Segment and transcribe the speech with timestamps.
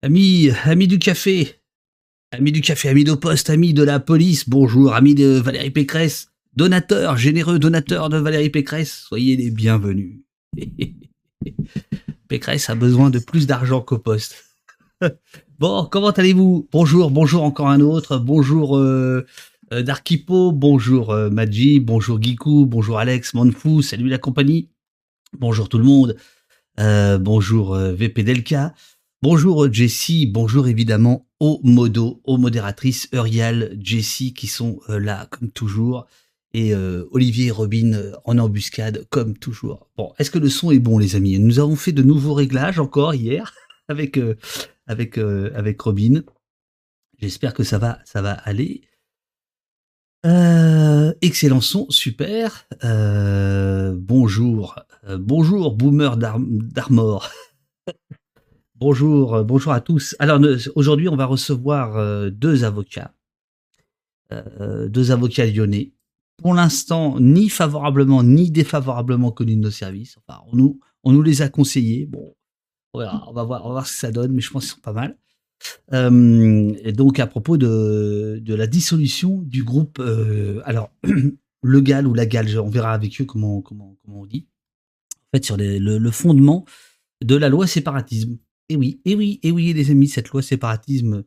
[0.00, 1.56] Amis, amis du café,
[2.30, 6.28] amis du café, amis de poste, amis de la police, bonjour, amis de Valérie Pécresse,
[6.54, 10.20] donateurs, généreux donateurs de Valérie Pécresse, soyez les bienvenus.
[12.28, 14.44] Pécresse a besoin de plus d'argent qu'au poste.
[15.58, 16.68] bon, comment allez-vous?
[16.70, 19.26] Bonjour, bonjour encore un autre, bonjour euh,
[19.72, 21.28] euh, Darkipo, bonjour euh,
[21.80, 24.68] bonjour Giku, bonjour Alex, Monfou, salut la compagnie,
[25.36, 26.16] bonjour tout le monde,
[26.76, 28.74] bonjour VP Delka.
[29.20, 35.50] Bonjour Jessie, bonjour évidemment aux modos, aux modératrices Uriel, Jessie qui sont euh, là comme
[35.50, 36.06] toujours
[36.54, 39.90] et euh, Olivier et Robin euh, en embuscade comme toujours.
[39.96, 41.36] Bon, est-ce que le son est bon les amis?
[41.40, 43.54] Nous avons fait de nouveaux réglages encore hier
[43.88, 44.20] avec
[45.80, 46.22] Robin.
[47.18, 48.82] J'espère que ça va ça va aller.
[51.22, 52.68] excellent son, super.
[53.96, 54.76] bonjour,
[55.18, 57.28] bonjour Boomer d'Armor.
[58.80, 60.14] Bonjour, euh, bonjour à tous.
[60.20, 60.40] Alors
[60.76, 63.12] aujourd'hui, on va recevoir euh, deux avocats,
[64.32, 65.94] euh, deux avocats lyonnais.
[66.36, 70.16] Pour l'instant, ni favorablement ni défavorablement connus de nos services.
[70.18, 72.06] Enfin, on nous, les a conseillés.
[72.06, 72.36] Bon,
[72.94, 75.18] on va voir, ce que ça donne, mais je pense qu'ils sont pas mal.
[75.90, 80.00] et donc à propos de, la dissolution du groupe,
[80.64, 80.92] alors
[81.62, 83.64] le GAL ou la GAL, on verra avec eux comment,
[84.06, 84.46] on dit.
[85.16, 86.64] En fait, sur le fondement
[87.20, 88.38] de la loi séparatisme.
[88.70, 91.24] Et oui, et oui, et oui, les amis, cette loi séparatisme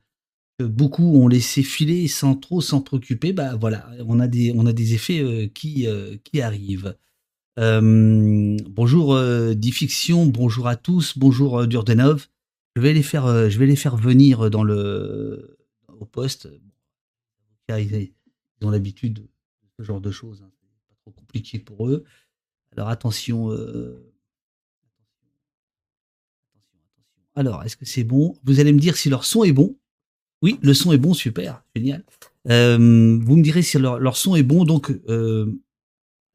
[0.59, 4.65] que beaucoup ont laissé filer sans trop s'en préoccuper, bah voilà, on a des, on
[4.67, 6.95] a des effets euh, qui, euh, qui arrivent.
[7.59, 9.19] Euh, bonjour
[9.55, 12.27] Diffiction, bonjour à tous, bonjour Durdenov.
[12.75, 15.57] Je vais les faire, je vais les faire venir dans le
[15.99, 16.47] au poste.
[17.69, 18.11] Ils,
[18.61, 19.27] ont l'habitude de
[19.77, 20.51] ce genre de choses, hein.
[20.51, 22.03] c'est pas trop compliqué pour eux.
[22.73, 23.49] Alors attention.
[27.35, 28.35] Alors, est-ce que c'est bon?
[28.43, 29.75] Vous allez me dire si leur son est bon.
[30.41, 32.03] Oui, le son est bon, super, génial.
[32.49, 35.45] Euh, vous me direz si leur, son est bon, donc euh,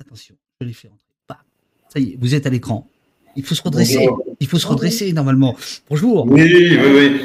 [0.00, 1.42] attention, je les fais rentrer.
[1.88, 2.88] ça y est, vous êtes à l'écran.
[3.34, 4.08] Il faut se redresser.
[4.40, 5.56] Il faut se redresser normalement.
[5.90, 6.24] Bonjour.
[6.26, 7.20] Oui, oui, oui.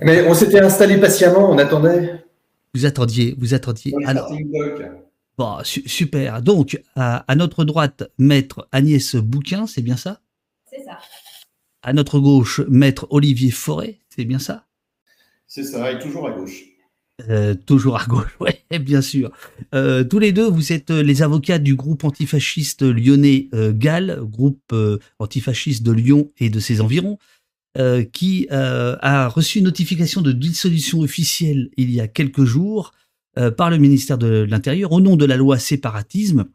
[0.00, 2.24] Mais on s'était installé patiemment, on attendait.
[2.74, 3.94] Vous attendiez, vous attendiez.
[4.04, 4.30] Alors,
[5.38, 6.42] bon, super.
[6.42, 10.20] Donc, à, à, notre droite, maître Agnès Bouquin, c'est bien ça?
[10.70, 10.98] C'est ça.
[11.86, 14.66] À notre gauche, maître Olivier Forêt, c'est bien ça?
[15.46, 16.64] C'est ça, et toujours à gauche.
[17.28, 19.30] Euh, toujours à gauche, oui, bien sûr.
[19.74, 24.74] Euh, tous les deux, vous êtes euh, les avocats du groupe antifasciste lyonnais GAL, groupe
[25.18, 27.18] antifasciste de Lyon et de ses environs,
[28.12, 32.92] qui a reçu une notification de dissolution officielle il y a quelques jours
[33.56, 36.46] par le ministère de l'Intérieur au nom de la loi séparatisme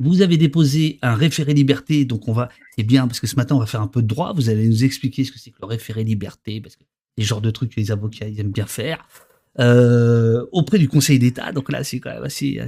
[0.00, 3.54] vous avez déposé un référé liberté, donc on va, c'est bien parce que ce matin
[3.54, 4.32] on va faire un peu de droit.
[4.34, 6.82] Vous allez nous expliquer ce que c'est que le référé liberté, parce que
[7.16, 9.06] c'est le genre de trucs que les avocats aiment bien faire.
[9.60, 12.58] Euh, auprès du Conseil d'État, donc là c'est quand même assez,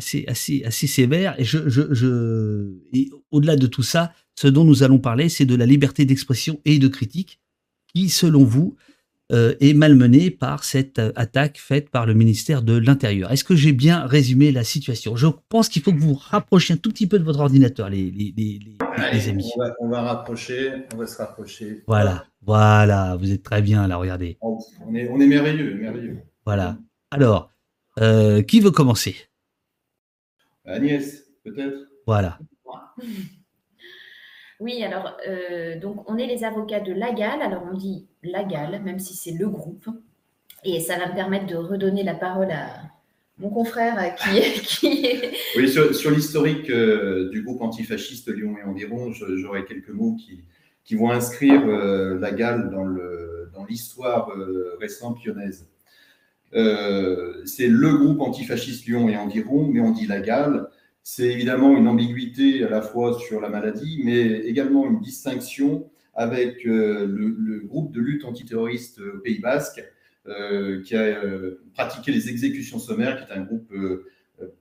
[0.71, 1.37] sévère.
[1.41, 6.61] Et au-delà de tout ça, ce dont nous allons parler, c'est de la liberté d'expression
[6.65, 7.41] et de critique,
[7.93, 8.77] qui, selon vous,
[9.31, 13.33] est malmené par cette euh, attaque faite par le ministère de l'Intérieur.
[13.33, 15.17] Est-ce que j'ai bien résumé la situation?
[15.17, 18.11] Je pense qu'il faut que vous rapprochiez un tout petit peu de votre ordinateur, les,
[18.11, 19.51] les, les, amis.
[19.81, 21.83] On va, rapprocher, on va se rapprocher.
[21.87, 24.39] Voilà, voilà, vous êtes très bien là, regardez.
[24.41, 24.59] On
[24.95, 26.19] est, on est merveilleux, merveilleux.
[26.45, 26.79] Voilà.
[27.11, 27.51] Alors,
[27.99, 29.17] euh, qui veut commencer?
[30.65, 31.89] Agnès, peut-être?
[32.07, 32.39] Voilà.
[34.61, 37.43] Oui, alors, euh, donc on est les avocats de Lagal.
[37.43, 39.89] Alors on dit Lagal, même si c'est le groupe.
[40.65, 42.69] Et ça va me permettre de redonner la parole à
[43.39, 45.33] mon confrère qui, qui est.
[45.57, 51.11] Oui, sur, l'historique euh, du groupe antifasciste Lyon et environ, j'aurais quelques mots qui, vont
[51.11, 54.31] inscrire euh, Lagal dans l'histoire
[54.81, 55.69] récente lyonnaise.
[56.53, 60.67] c'est le groupe antifasciste Lyon et environ, mais on dit Lagal
[61.09, 66.67] c'est évidemment une ambiguïté à la fois sur la maladie, mais également une distinction avec
[66.67, 69.85] euh, le, groupe de lutte antiterroriste au Pays Basque,
[70.27, 73.73] euh, qui a euh, pratiqué les exécutions sommaires, qui est un groupe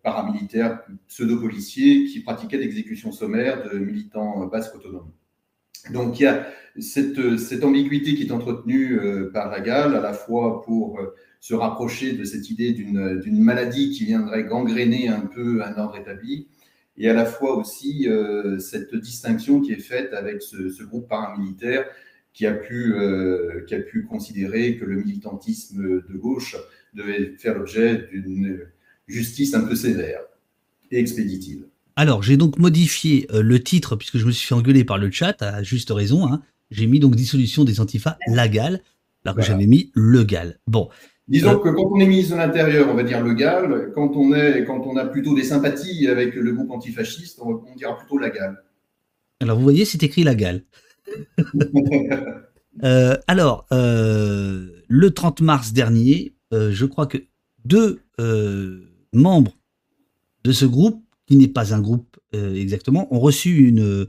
[0.03, 5.11] paramilitaire pseudo-policier qui pratiquait l'exécution sommaire de militants basques autonomes.
[5.93, 6.45] Donc il y a
[6.77, 8.99] cette, cette ambiguïté qui est entretenue
[9.33, 11.01] par la GAL, à la fois pour
[11.45, 16.47] se rapprocher de cette idée d'une maladie qui viendrait gangréner un peu un ordre établi,
[16.97, 21.85] et à la fois aussi euh, cette distinction qui est faite avec ce, groupe paramilitaire
[22.33, 26.55] qui a, pu, euh, qui a pu considérer que le militantisme de gauche
[26.95, 28.61] devait faire l'objet d'une
[29.05, 30.21] justice un peu sévère
[30.89, 31.67] et expéditive.
[31.95, 35.11] Alors, j'ai donc modifié euh, le titre, puisque je me suis fait engueuler par le
[35.11, 36.25] chat, à juste raison.
[36.25, 36.41] Hein.
[36.71, 38.81] J'ai mis donc dissolution des antifas, Lagal.
[39.25, 40.59] là que j'avais mis le GAL.
[40.65, 40.89] Bon.
[41.27, 43.91] Disons euh, que quand on est ministre de l'Intérieur, on va dire le GAL.
[43.95, 47.97] Quand on, est, quand on a plutôt des sympathies avec le groupe antifasciste, on, dira
[47.97, 48.63] plutôt la GAL.
[49.41, 50.63] Alors vous voyez, c'est écrit la GAL.
[52.83, 57.19] Euh, alors, euh, le 30 mars dernier, je crois que
[57.63, 58.01] deux
[59.13, 59.57] membres
[60.43, 64.07] de ce groupe, qui n'est pas un groupe exactement, ont reçu une...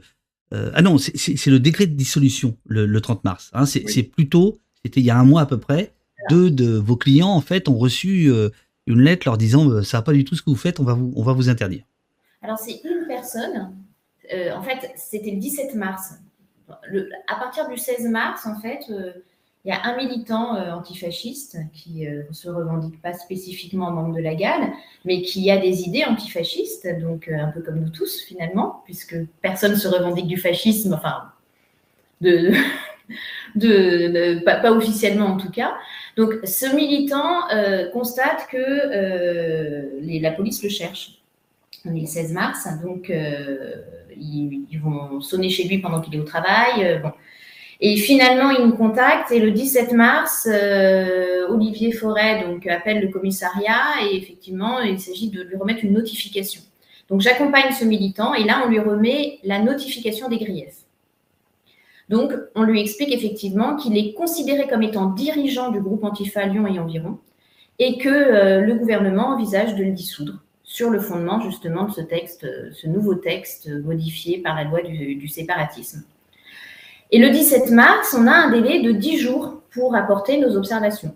[0.51, 3.51] ah non, c'est le décret de dissolution le, 30 mars.
[3.53, 3.65] Hein.
[3.65, 5.93] c'est plutôt, c'était il y a un mois à peu près,
[6.29, 8.49] deux de vos clients, en fait, ont reçu euh,
[8.85, 10.83] une lettre leur disant euh, ça va pas du tout ce que vous faites, on
[10.83, 11.83] va vous, on va vous interdire.
[12.41, 13.75] Alors, c'est une personne.
[14.33, 16.13] Euh, en fait, c'était le 17 mars.
[17.27, 22.33] à partir du 16 mars, en fait, il y a un militant antifasciste qui ne
[22.33, 24.71] se revendique pas spécifiquement membre de la GAL,
[25.03, 29.71] mais qui a des idées antifascistes, donc un peu comme nous tous finalement, puisque personne
[29.71, 31.31] ne se revendique du fascisme, enfin,
[32.21, 32.55] de, de,
[33.55, 35.75] pas, officiellement en tout cas.
[36.17, 41.19] Donc, ce militant euh, constate que euh, la police le cherche.
[41.85, 43.75] On est le 16 mars, donc euh,
[44.19, 46.99] ils, vont sonner chez lui pendant qu'il est au travail.
[47.01, 47.11] Bon.
[47.79, 50.49] Et finalement, il nous contacte et le 17 mars,
[51.49, 56.61] Olivier Forêt donc, appelle le commissariat et effectivement, il s'agit de lui remettre une notification.
[57.09, 60.86] Donc, j'accompagne ce militant et là, on lui remet la notification des griefs.
[62.09, 66.65] Donc, on lui explique effectivement qu'il est considéré comme étant dirigeant du groupe Antifa Lyon
[66.67, 67.19] et environ,
[67.79, 72.01] et que euh, le gouvernement envisage de le dissoudre sur le fondement justement de ce
[72.01, 76.03] texte, euh, ce nouveau texte modifié par la loi du, séparatisme.
[77.11, 81.13] Et le 17 mars, on a un délai de 10 jours pour apporter nos observations.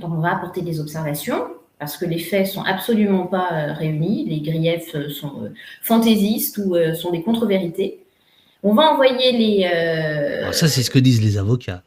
[0.00, 1.44] Donc, on va apporter des observations
[1.78, 5.50] parce que les faits sont absolument pas euh, réunis, les griefs sont
[5.82, 8.05] fantaisistes ou sont des contre-vérités.
[8.66, 9.64] On va envoyer les.
[9.72, 11.82] Euh, ça, c'est ce que disent les avocats.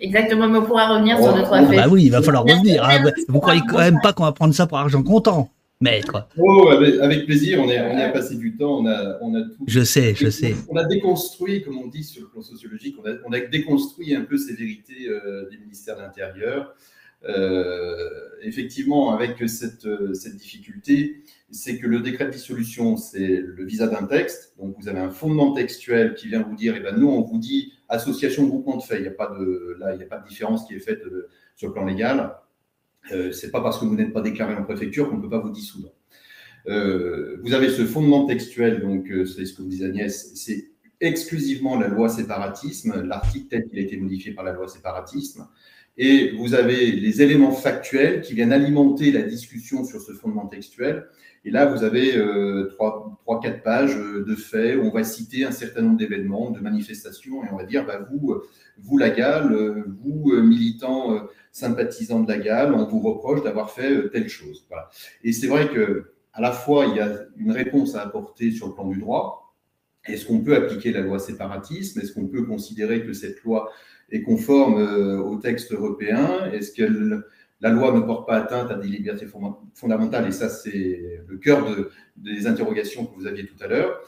[0.00, 1.76] Exactement, mais on pourra revenir sur deux, trois faits.
[1.76, 2.84] Bah oui, il va falloir revenir.
[2.84, 3.04] Hein.
[3.28, 5.48] Vous croyez quand même pas qu'on va prendre ça pour argent comptant
[5.80, 6.26] Maître.
[6.36, 9.64] Oh, avec, plaisir, on, est, on a passé du temps, on a, on a tout.
[9.66, 10.56] Je sais, je sais.
[10.68, 14.14] On a déconstruit, comme on dit sur le plan sociologique, on a, on a déconstruit
[14.14, 16.74] un peu ces vérités euh, des ministères de l'Intérieur.
[17.28, 19.86] Euh, effectivement, avec cette,
[20.36, 24.54] difficulté, c'est que le décret de dissolution, c'est le visa d'un texte.
[24.58, 27.38] Donc, vous avez un fondement textuel qui vient vous dire, eh ben, nous, on vous
[27.38, 28.98] dit association, groupement de faits.
[28.98, 32.34] Il n'y a pas de, différence qui est faite euh, sur le plan légal.
[33.12, 35.40] Euh, c'est pas parce que vous n'êtes pas déclaré en préfecture qu'on ne peut pas
[35.40, 35.92] vous dissoudre.
[36.68, 40.70] Euh, vous avez ce fondement textuel, donc c'est ce que vous dit Agnès, c'est
[41.00, 45.48] exclusivement la loi séparatisme, l'article tel qu'il a été modifié par la loi séparatisme,
[45.96, 51.06] et vous avez les éléments factuels qui viennent alimenter la discussion sur ce fondement textuel,
[51.44, 55.02] et là, vous avez euh, trois, trois, quatre pages euh, de faits où on va
[55.02, 58.40] citer un certain nombre d'événements, de manifestations, et on va dire, bah, vous,
[58.78, 64.08] vous, la GAL, euh, vous, militants sympathisants de la GAL, on vous reproche d'avoir fait
[64.10, 64.66] telle chose.
[65.24, 68.68] Et c'est vrai que à la fois, il y a une réponse à apporter sur
[68.68, 69.54] le plan du droit.
[70.06, 72.00] Est-ce qu'on peut appliquer la loi séparatisme?
[72.00, 73.70] Est-ce qu'on peut considérer que cette loi
[74.12, 74.74] est conforme
[75.20, 77.24] au texte européen Est-ce qu'elle
[77.62, 79.26] la loi ne porte pas atteinte à des libertés
[79.74, 81.64] fondamentales, et ça, c'est le cœur
[82.16, 84.00] des interrogations que vous aviez tout à l'heure.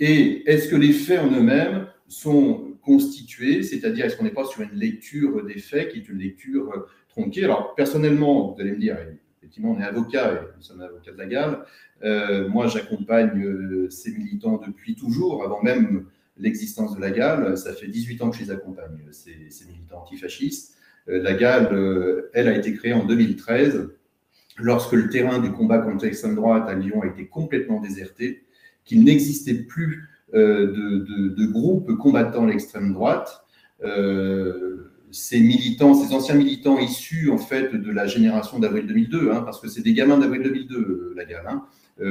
[0.00, 4.62] Et est-ce que les faits en eux-mêmes sont constitués, c'est-à-dire est-ce qu'on n'est pas sur
[4.62, 7.44] une lecture des faits qui est une lecture euh, tronquée?
[7.44, 8.96] Alors, personnellement, vous allez me dire,
[9.38, 11.64] effectivement, on est avocat, et nous sommes avocats de la gare.
[12.02, 16.06] Euh, moi, j'accompagne euh, ces militants depuis toujours, avant même
[16.40, 17.56] l'existence de la GAL.
[17.56, 20.76] Ça fait 18 ans que je les accompagne, ces militants antifascistes.
[21.08, 23.88] Euh, la GAL, euh, elle, a été créée en 2013,
[24.58, 28.44] lorsque le terrain du combat contre l'extrême droite à Lyon a été complètement déserté,
[28.84, 31.02] qu'il n'existait plus euh,
[31.36, 33.44] de, groupes combattant l'extrême droite.
[35.10, 39.60] ces militants, ces anciens militants issus en fait de la génération d'avril 2002, hein, parce
[39.60, 41.46] que c'est des gamins d'avril 2002, la GAL,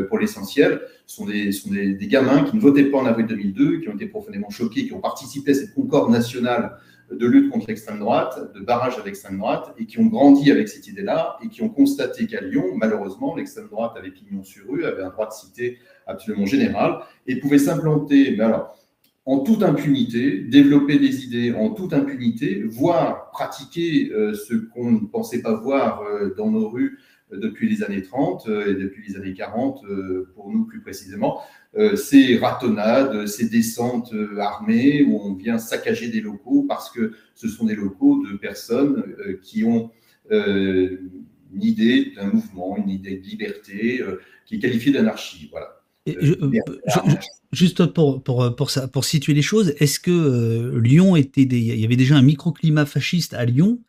[0.08, 3.89] pour l'essentiel, sont, des, sont des, gamins qui ne votaient pas en avril 2002, qui
[3.89, 6.77] ont été profondément choqués, qui ont participé à cette concorde nationale
[7.12, 10.67] de lutte contre l'extrême droite, de barrage à l'extrême droite, et qui ont grandi avec
[10.67, 14.86] cette idée-là, et qui ont constaté qu'à Lyon, malheureusement, l'extrême droite avait pignon sur rue,
[14.86, 18.75] avait un droit de cité absolument général, et pouvait s'implanter, mais alors,
[19.25, 25.00] en toute impunité, développer des idées en toute impunité, voire pratiquer euh, ce qu'on ne
[25.05, 26.98] pensait pas voir euh, dans nos rues
[27.32, 31.42] depuis les années 30 euh, et depuis les années 40, euh, pour nous plus précisément,
[31.78, 37.48] euh, ces ratonnades, ces descentes armées où on vient saccager des locaux parce que ce
[37.48, 39.04] sont des locaux de personnes
[39.42, 39.92] qui ont
[40.32, 44.04] une idée d'un mouvement, une idée de liberté
[44.46, 45.50] qui est qualifiée d'anarchie.
[45.52, 45.82] Voilà.
[47.52, 51.86] juste pour, pour, pour, ça, pour situer les choses, est-ce que Lyon était il y
[51.86, 53.80] avait déjà un microclimat fasciste à Lyon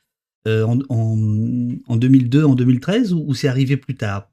[0.47, 4.31] en, en, 2002, en 2013 ou, c'est arrivé plus tard?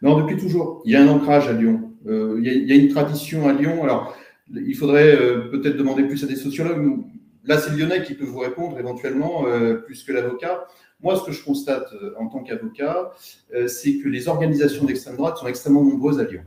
[0.00, 0.82] Non, depuis toujours.
[0.84, 1.92] Il y a un ancrage à Lyon.
[2.06, 3.82] il, y a, une tradition à Lyon.
[3.82, 4.16] Alors,
[4.54, 5.16] il faudrait
[5.50, 7.04] peut-être demander plus à des sociologues.
[7.44, 9.44] Là, c'est Lyonnais qui peut vous répondre éventuellement,
[9.86, 10.66] plus que l'avocat.
[11.00, 13.12] Moi, ce que je constate euh, en tant qu'avocat,
[13.54, 16.42] euh, c'est que les organisations d'extrême droite sont extrêmement nombreuses à Lyon.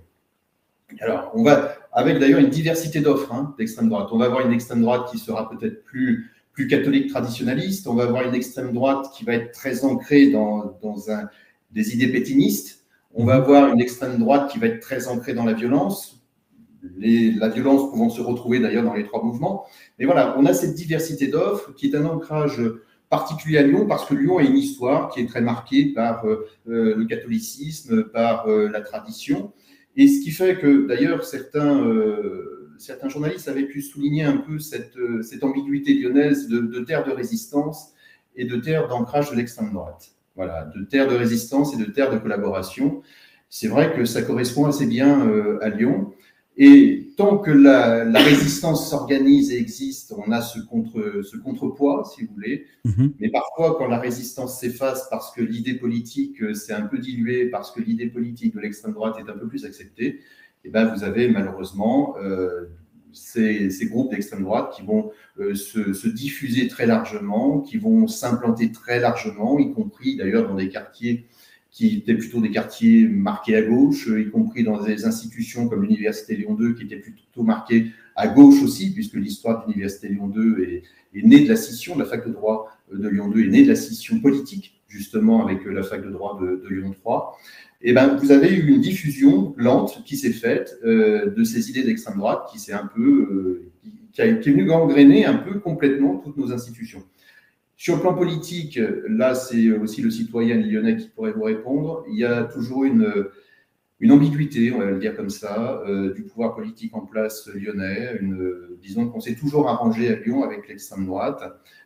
[1.00, 4.10] Alors, on va, avec d'ailleurs une diversité d'offres hein, d'extrême droite.
[4.12, 7.88] On va avoir une extrême droite qui sera peut-être plus, plus catholique traditionnaliste.
[7.88, 11.30] On va avoir une extrême droite qui va être très ancrée dans, dans un,
[11.72, 12.86] des idées pétinistes.
[13.14, 16.24] On va avoir une extrême droite qui va être très ancrée dans la violence.
[16.98, 19.66] Les, la violence pouvant se retrouver d'ailleurs dans les trois mouvements.
[20.00, 22.62] Mais voilà, on a cette diversité d'offres qui est un ancrage
[23.12, 26.48] particulier à Lyon parce que Lyon a une histoire qui est très marquée par euh,
[26.70, 29.52] euh, le catholicisme, par euh, la tradition.
[29.98, 31.86] Et ce qui fait que d'ailleurs certains,
[32.82, 37.12] certains journalistes avaient pu souligner un peu cette, cette ambiguïté lyonnaise de, de, terre de
[37.12, 37.94] résistance
[38.36, 40.12] et de terre d'ancrage de l'extrême droite.
[40.36, 43.02] Voilà, de terre de résistance et de terre de collaboration.
[43.50, 45.30] C'est vrai que ça correspond assez bien
[45.62, 46.14] à Lyon.
[46.58, 52.26] Et tant que la, résistance s'organise et existe, on a ce, contre, ce contrepoids, si
[52.26, 52.66] vous voulez.
[52.84, 53.14] Mhm.
[53.20, 57.50] Mais parfois, quand la résistance s'efface parce que l'idée politique euh, s'est un peu diluée,
[57.50, 60.20] parce que l'idée politique de l'extrême droite est un peu plus acceptée,
[60.64, 62.68] eh ben, vous avez malheureusement euh,
[63.14, 68.72] ces, groupes d'extrême droite qui vont euh, se, se, diffuser très largement, qui vont s'implanter
[68.72, 71.28] très largement, y compris d'ailleurs dans des quartiers
[71.72, 76.36] qui étaient plutôt des quartiers marqués à gauche, y compris dans des institutions comme l'Université
[76.36, 80.64] Lyon 2, qui étaient plutôt marquées à gauche aussi, puisque l'histoire de l'Université Lyon 2
[80.64, 80.84] est,
[81.24, 83.76] née de la scission, la fac de droit de Lyon 2 est née de la
[83.76, 87.38] scission politique, justement avec la fac de droit de, de Lyon 3.
[87.84, 91.84] Et ben, vous avez eu une diffusion lente qui s'est faite euh, de ces idées
[91.84, 93.72] d'extrême droite, qui s'est un peu, euh,
[94.14, 97.04] qui, a, qui est venue gangréner un peu complètement toutes nos institutions.
[97.76, 102.04] Sur le plan politique, là, c'est aussi le citoyen lyonnais qui pourrait vous répondre.
[102.12, 103.26] Il y a toujours une,
[104.02, 108.18] une ambiguïté, on va le dire comme ça, euh, du pouvoir politique en place lyonnais.
[108.20, 111.42] Une, disons qu'on s'est toujours arrangé à Lyon avec l'extrême droite,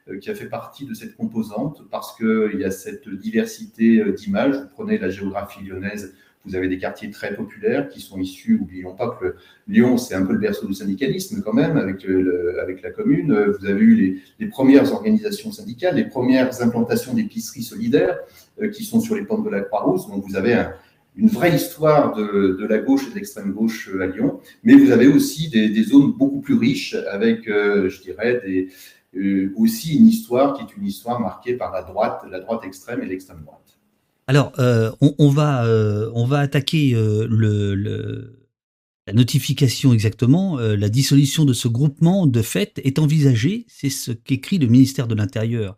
[0.08, 4.14] euh, qui a fait partie de cette composante, parce qu'il y a cette diversité euh,
[4.14, 4.56] d'images.
[4.56, 8.94] Vous prenez la géographie lyonnaise, vous avez des quartiers très populaires qui sont issus, oublions
[8.94, 9.36] pas que
[9.68, 13.34] Lyon, c'est un peu le berceau du syndicalisme quand même, avec, euh, la commune.
[13.60, 18.20] Vous avez eu les, premières organisations syndicales, les premières implantations d'épiceries solidaires
[18.62, 20.08] euh, qui sont sur les pentes de la Croix-Rousse.
[20.08, 20.74] Donc vous avez un,
[21.18, 24.92] une vraie histoire de, la gauche et de l'extrême gauche euh, à Lyon, mais vous
[24.92, 28.70] avez aussi des, zones beaucoup plus riches avec, je dirais, des,
[29.56, 33.06] aussi une histoire qui est une histoire marquée par la droite, la droite extrême et
[33.06, 33.66] l'extrême droite.
[34.28, 37.28] Alors, euh, on, va, euh, attaquer euh,
[39.06, 40.58] la notification exactement.
[40.58, 43.66] la dissolution de ce groupement, de fait, est envisagée.
[43.68, 45.78] C'est ce qu'écrit le ministère de l'Intérieur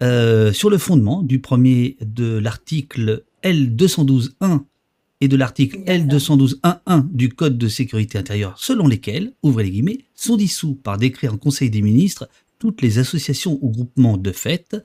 [0.00, 4.62] sur le fondement du premier de l'article L212.1
[5.20, 10.36] et de l'article L212.1.1 du Code de sécurité intérieure, selon lesquels, ouvrez les guillemets, sont
[10.36, 14.76] dissous par décret en Conseil des ministres toutes les associations ou groupements de fait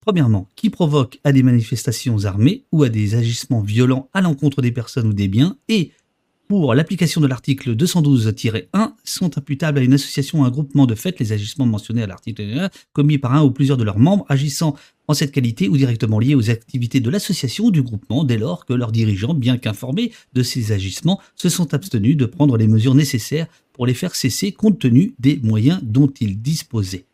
[0.00, 4.70] Premièrement, qui provoque à des manifestations armées ou à des agissements violents à l'encontre des
[4.70, 5.90] personnes ou des biens, et
[6.48, 11.18] pour l'application de l'article 212-1 sont imputables à une association ou un groupement de fait
[11.18, 14.76] les agissements mentionnés à l'article 1 commis par un ou plusieurs de leurs membres agissant
[15.08, 18.64] en cette qualité ou directement liés aux activités de l'association ou du groupement dès lors
[18.64, 22.94] que leurs dirigeants, bien qu'informés de ces agissements, se sont abstenus de prendre les mesures
[22.94, 27.06] nécessaires pour les faire cesser compte tenu des moyens dont ils disposaient.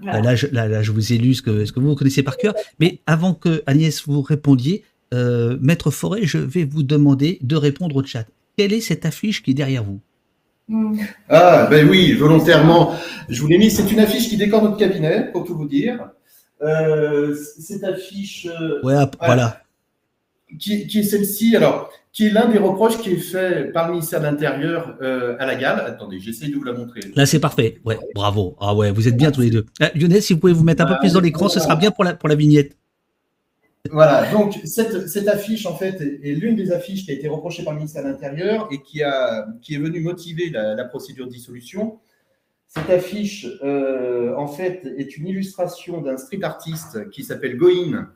[0.00, 2.54] Là, je, vous ai lu ce que, ce que vous connaissez par cœur.
[2.80, 7.96] Mais avant que Agnès vous répondiez, euh, Maître Forêt, je vais vous demander de répondre
[7.96, 8.26] au chat.
[8.56, 10.00] Quelle est cette affiche qui est derrière vous?
[11.28, 12.94] Ah, ben oui, volontairement.
[13.28, 13.70] Je vous l'ai mis.
[13.70, 16.08] C'est une affiche qui décore notre cabinet, pour tout vous dire.
[16.62, 18.46] Euh, cette affiche.
[18.46, 19.62] Euh, ouais, voilà.
[20.58, 21.54] Qui, qui est celle-ci.
[21.56, 25.36] Alors, qui est l'un des reproches qui est fait par le ministère de l'Intérieur euh,
[25.38, 25.82] à la gale.
[25.86, 27.00] Attendez, j'essaie de vous la montrer.
[27.14, 27.80] Là, c'est parfait.
[27.84, 28.56] Ouais, bravo.
[28.60, 29.66] Ah ouais, vous êtes bien tous les deux.
[29.94, 32.04] Lionel, si vous pouvez vous mettre un peu plus dans l'écran, ce sera bien pour
[32.04, 32.76] la, pour la vignette.
[33.90, 37.74] Voilà, donc cette, affiche, en fait, est l'une des affiches qui a été reprochée par
[37.74, 41.98] le ministère de l'Intérieur et qui, a, qui est venue motiver la, procédure de dissolution.
[42.66, 48.10] Cette affiche, euh, en fait, est une illustration d'un street artiste qui s'appelle Goin,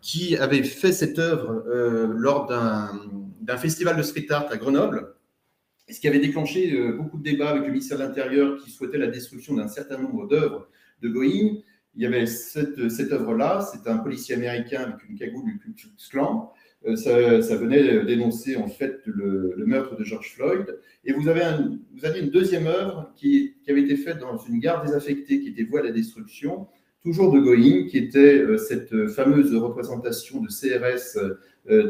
[0.00, 5.14] qui avait fait cette œuvre euh, lors d'un festival de street art à Grenoble,
[5.88, 8.98] ce qui avait déclenché euh, beaucoup de débats avec le ministère de l'Intérieur qui souhaitait
[8.98, 10.68] la destruction d'un certain nombre d'œuvres
[11.02, 11.58] de Goïn.
[11.96, 12.78] Il y avait cette,
[13.12, 16.52] œuvre-là, c'est un policier américain avec une cagoule du Ku Klux Klan,
[16.94, 20.78] ça, venait dénoncer en fait le, meurtre de George Floyd.
[21.04, 21.42] Et vous avez,
[21.94, 25.64] vous avez une deuxième œuvre qui, avait été faite dans une gare désaffectée qui était
[25.64, 26.68] vouée à la destruction,
[27.02, 31.18] toujours de Going, qui était cette fameuse représentation de CRS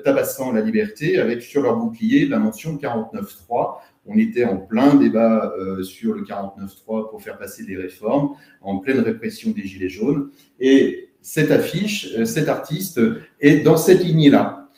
[0.02, 5.52] tabassant la liberté avec sur leur bouclier la mention 49.3 on était en plein débat
[5.58, 8.30] euh, sur le 49.3 pour faire passer des réformes,
[8.60, 10.30] en pleine répression des Gilets jaunes.
[10.58, 13.00] Et cette affiche, euh, cet artiste
[13.40, 14.68] est dans cette lignée-là.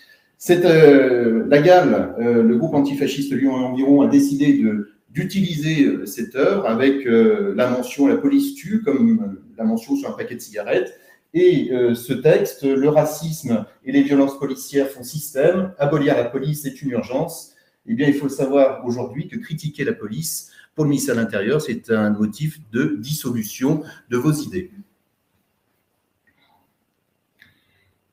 [0.50, 4.60] Euh, la Gale, le groupe antifasciste Lyon et environ, a décidé
[5.08, 10.34] d'utiliser cette œuvre avec la mention La police tue, comme la mention sur un paquet
[10.34, 10.98] de cigarettes.
[11.32, 16.82] Et ce texte, le racisme et les violences policières font système, abolir la police est
[16.82, 17.52] une urgence
[17.86, 21.60] eh bien, il faut savoir aujourd'hui que critiquer la police, pour le ministère de l'Intérieur,
[21.60, 24.70] c'est un motif de dissolution de vos idées.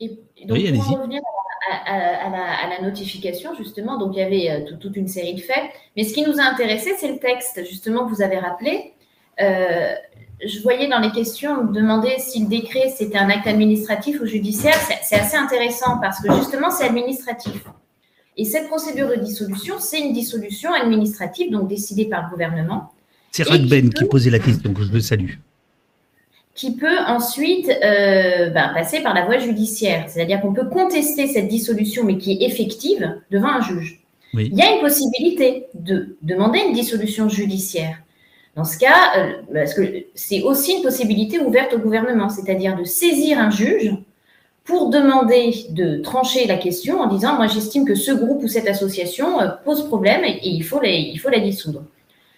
[0.01, 0.09] Et
[0.45, 1.21] donc, pour revenir
[1.85, 5.63] à, la, notification, justement, donc il y avait euh, toute une série de faits,
[5.95, 8.93] mais ce qui nous a intéressé, c'est le texte, justement, que vous avez rappelé.
[9.41, 9.93] Euh,
[10.43, 14.75] je voyais dans les questions demander si le décret c'était un acte administratif ou judiciaire.
[15.03, 17.65] C'est assez intéressant parce que justement c'est administratif.
[18.39, 22.93] Et cette procédure de dissolution, c'est une dissolution administrative, donc décidée par le gouvernement.
[23.33, 25.33] C'est Ragben qui, posait la question, que je le salue.
[26.55, 30.05] Qui peut ensuite euh, ben, passer par la voie judiciaire.
[30.07, 33.99] C'est-à-dire qu'on peut contester cette dissolution, mais qui est effective, devant un juge.
[34.33, 37.97] Il y a une possibilité de demander une dissolution judiciaire.
[38.55, 42.85] Dans ce cas, euh, parce que c'est aussi une possibilité ouverte au gouvernement, c'est-à-dire de
[42.85, 43.91] saisir un juge
[44.69, 48.67] pour demander de trancher la question en disant moi j'estime que ce groupe ou cette
[48.67, 51.83] association euh, pose problème et, il, faut il faut la dissoudre.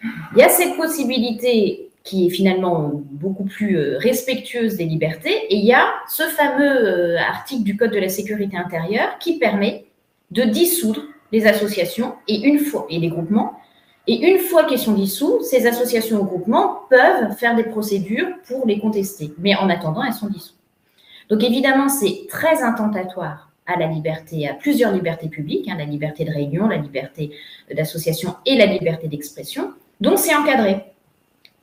[0.01, 5.57] Il y a cette possibilité qui est finalement beaucoup plus euh, respectueuse des libertés et
[5.57, 9.83] il y a ce fameux euh, article du Code de la sécurité intérieure qui permet
[10.31, 11.01] de dissoudre
[11.33, 13.59] les associations et une fois et les groupements
[14.07, 18.65] et une fois qu'elles sont dissous, ces associations ou groupements peuvent faire des procédures pour
[18.65, 19.33] les contester.
[19.38, 20.61] Mais en attendant, elles sont dissoutes.
[21.31, 26.25] Donc évidemment, c'est très intentatoire à la liberté, à plusieurs libertés publiques, hein, la liberté
[26.25, 27.32] de réunion, la liberté
[27.73, 29.71] d'association et la liberté d'expression.
[30.01, 30.84] Donc c'est encadré.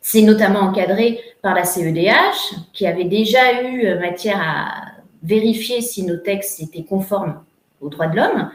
[0.01, 4.85] C'est notamment encadré par la CEDH, qui avait déjà eu euh, matière à
[5.23, 7.45] vérifier si nos textes étaient conformes
[7.83, 8.51] aux droits de l'homme,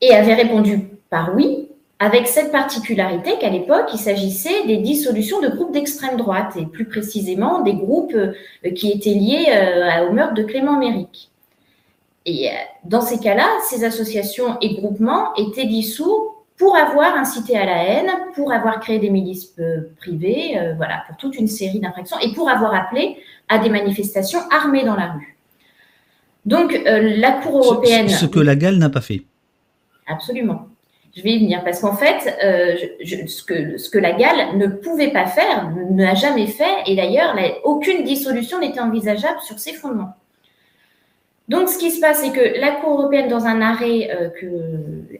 [0.00, 5.48] et avait répondu par oui, avec cette particularité qu'à l'époque, il s'agissait des dissolutions de
[5.48, 10.34] groupes d'extrême droite, et plus précisément des groupes euh, qui étaient liés euh, au meurtre
[10.34, 11.30] de Clément Méric.
[12.26, 12.52] Et euh,
[12.84, 18.10] dans ces cas-là, ces associations et groupements étaient dissous pour avoir incité à la haine,
[18.34, 19.54] pour avoir créé des milices
[19.98, 23.16] privées, voilà, pour toute une série d'infractions, et pour avoir appelé
[23.48, 25.36] à des manifestations armées dans la rue.
[26.44, 28.08] Donc, la Cour européenne.
[28.08, 29.24] ce que la Galle n'a pas fait.
[30.06, 30.68] Absolument.
[31.16, 32.74] Je vais y venir parce qu'en fait, euh,
[33.26, 37.36] ce, que, ce que la Galles ne pouvait pas faire, n'a jamais fait, et d'ailleurs,
[37.62, 40.14] aucune dissolution n'était envisageable sur ces fondements.
[41.48, 44.46] Donc, ce qui se passe, c'est que la Cour européenne, dans un arrêt euh, que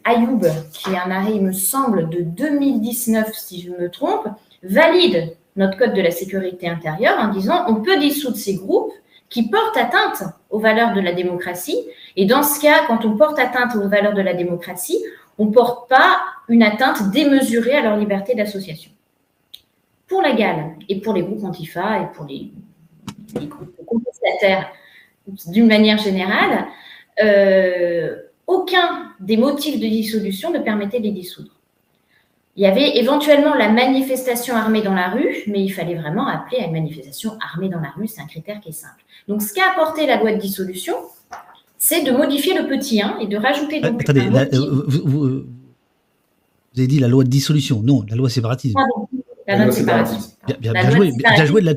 [0.05, 0.41] Ayoub,
[0.73, 4.27] qui est un arrêt, il me semble, de 2019, si je me trompe,
[4.63, 8.93] valide notre code de la sécurité intérieure en disant on peut dissoudre ces groupes
[9.29, 11.79] qui portent atteinte aux valeurs de la démocratie.
[12.17, 15.05] Et dans ce cas, quand on porte atteinte aux valeurs de la démocratie,
[15.39, 18.91] on ne porte pas une atteinte démesurée à leur liberté d'association.
[20.07, 22.51] Pour la GAL et pour les groupes Antifa et pour les,
[23.49, 24.71] groupes contestataires
[25.47, 26.67] d'une manière générale,
[27.23, 28.17] euh,
[28.47, 31.53] aucun des motifs de dissolution ne permettait de les dissoudre.
[32.57, 36.61] Il y avait éventuellement la manifestation armée dans la rue, mais il fallait vraiment appeler
[36.61, 39.03] à une manifestation armée dans la rue, c'est un critère qui est simple.
[39.27, 40.95] Donc ce qu'a apporté la loi de dissolution,
[41.87, 45.45] c'est de modifier le petit 1 et de rajouter donc Attendez, euh, vous,
[46.75, 47.83] avez dit la loi de dissolution.
[47.83, 48.75] Non, la loi séparatiste.
[49.47, 50.39] la loi séparatiste.
[50.61, 51.75] Bien, joué, bien joué de la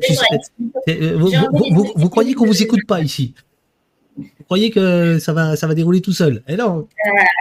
[0.88, 3.34] euh, vous, vous, croyez qu'on vous écoute pas ici?
[4.16, 6.42] Vous croyez que ça va, ça va dérouler tout seul?
[6.48, 6.88] Et non.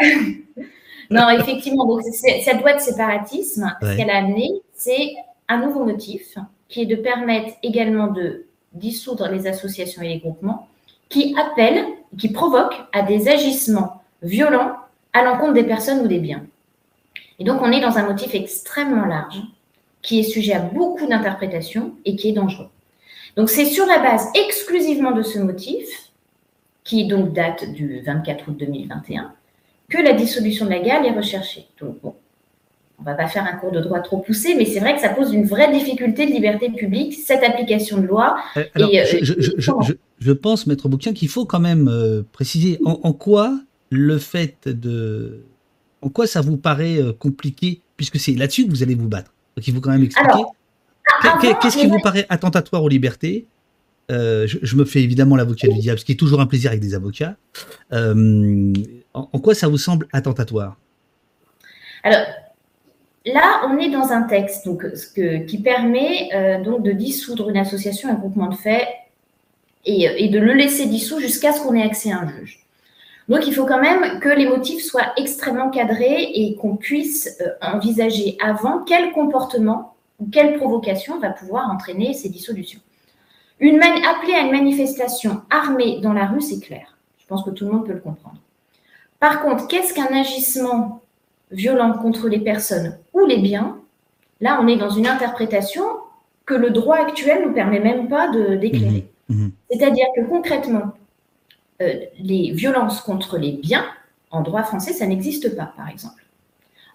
[0.04, 0.06] Euh,
[1.10, 1.86] non, effectivement.
[1.86, 5.12] Donc cette loi de séparatisme, ce qu'elle a amené, c'est
[5.48, 10.68] un nouveau motif qui est de permettre également de dissoudre les associations et les groupements
[11.08, 11.86] qui appellent,
[12.18, 14.76] qui provoquent à des agissements violents
[15.14, 16.46] à l'encontre des personnes ou des biens.
[17.40, 19.42] Et donc, on est dans un motif extrêmement large,
[20.02, 22.70] qui est sujet à beaucoup d'interprétations et qui est dangereux.
[23.36, 26.12] Donc, c'est sur la base exclusivement de ce motif,
[26.84, 29.34] qui donc date du 24 août 2021,
[29.90, 31.68] que la dissolution de la gale est recherchée.
[31.80, 32.16] Donc, bon,
[33.00, 35.10] on va pas faire un cours de droit trop poussé, mais c'est vrai que ça
[35.10, 38.38] pose une vraie difficulté de liberté publique, cette application de loi.
[38.58, 39.34] Euh, alors, et, euh, je,
[40.18, 43.60] je, pense, Maître Bouquin, qu'il faut quand même euh, préciser en, quoi
[43.92, 45.44] le fait de...
[46.02, 49.68] En quoi ça vous paraît compliqué, puisque c'est là-dessus que vous allez vous battre Donc
[49.68, 50.44] il faut quand même expliquer.
[51.62, 53.46] Qu'est-ce qui vous paraît attentatoire aux libertés?
[54.10, 56.96] Je, me fais évidemment l'avocat du diable, ce qui est toujours un plaisir avec des
[56.96, 57.36] avocats.
[57.92, 60.78] en, quoi ça vous semble attentatoire?
[62.04, 62.26] Alors,
[63.34, 64.70] Là, on est dans un texte
[65.48, 68.88] qui permet euh, donc de dissoudre une association, un groupement de faits,
[69.86, 72.66] et, de le laisser dissous jusqu'à ce qu'on ait accès à un juge.
[73.30, 77.50] Donc, il faut quand même que les motifs soient extrêmement cadrés et qu'on puisse euh,
[77.62, 82.80] envisager avant quel comportement ou quelle provocation va pouvoir entraîner ces dissolutions.
[83.60, 86.98] Appeler à une manifestation armée dans la rue, c'est clair.
[87.18, 88.38] Je pense que tout le monde peut le comprendre.
[89.20, 91.02] Par contre, qu'est-ce qu'un agissement
[91.52, 93.78] violente contre les personnes ou les biens,
[94.42, 95.84] là, on est dans une interprétation
[96.46, 99.06] que le droit actuel ne nous permet même pas de d'éclairer.
[99.30, 99.52] Mmh, mmh.
[99.72, 100.94] C'est-à-dire que concrètement,
[101.82, 103.86] euh, les violences contre les biens,
[104.32, 106.24] en droit français, ça n'existe pas, par exemple.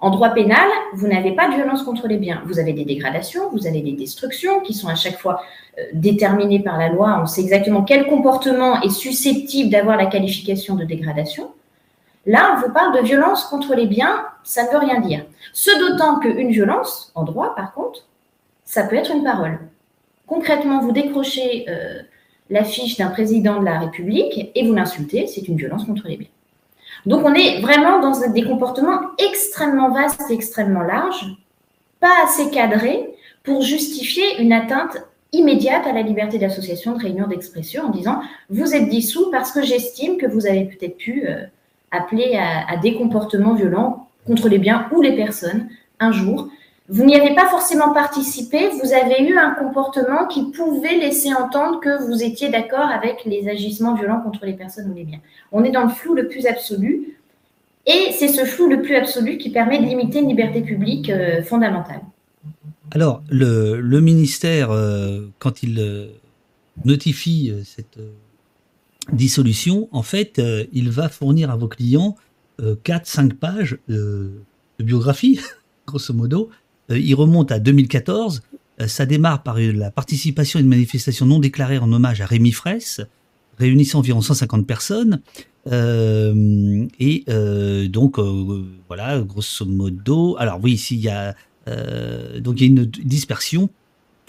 [0.00, 2.42] En droit pénal, vous n'avez pas de violence contre les biens.
[2.46, 5.42] Vous avez des dégradations, vous avez des destructions qui sont à chaque fois
[5.78, 7.20] euh, déterminées par la loi.
[7.22, 11.52] On sait exactement quel comportement est susceptible d'avoir la qualification de dégradation.
[12.26, 15.24] Là, on vous parle de violence contre les biens, ça ne veut rien dire.
[15.52, 18.06] Ce d'autant qu'une violence, en droit par contre,
[18.64, 19.58] ça peut être une parole.
[20.26, 22.00] Concrètement, vous décrochez euh,
[22.48, 26.28] l'affiche d'un président de la République et vous l'insultez, c'est une violence contre les biens.
[27.06, 31.26] Donc on est vraiment dans des comportements extrêmement vastes et extrêmement larges,
[31.98, 33.08] pas assez cadrés
[33.42, 34.98] pour justifier une atteinte
[35.32, 39.62] immédiate à la liberté d'association, de réunion, d'expression en disant vous êtes dissous parce que
[39.62, 41.44] j'estime que vous avez peut-être pu euh,
[41.92, 45.68] appelé à, des comportements violents contre les biens ou les personnes
[46.00, 46.48] un jour.
[46.88, 51.80] Vous n'y avez pas forcément participé, vous avez eu un comportement qui pouvait laisser entendre
[51.80, 55.20] que vous étiez d'accord avec les agissements violents contre les personnes ou les biens.
[55.52, 57.16] On est dans le flou le plus absolu,
[57.86, 61.42] et c'est ce flou le plus absolu qui permet de limiter une liberté publique euh,
[61.42, 62.00] fondamentale.
[62.92, 66.08] Alors, le, ministère, euh, quand il euh,
[66.84, 67.98] notifie cette
[69.12, 72.16] dissolution, en fait, euh, il va fournir à vos clients
[72.60, 74.32] 4-5 euh, pages de
[74.78, 75.40] biographie,
[75.86, 76.50] grosso modo.
[76.90, 78.42] Euh, il remonte à 2014.
[78.86, 83.00] ça démarre par la participation à une manifestation non déclarée en hommage à Rémi Fraisse,
[83.58, 85.20] réunissant environ 150 personnes.
[85.70, 87.24] et
[87.88, 88.18] donc,
[88.88, 90.36] voilà, grosso modo.
[90.38, 91.34] Alors oui, ici, il y a,
[92.40, 93.70] donc, il y a une dispersion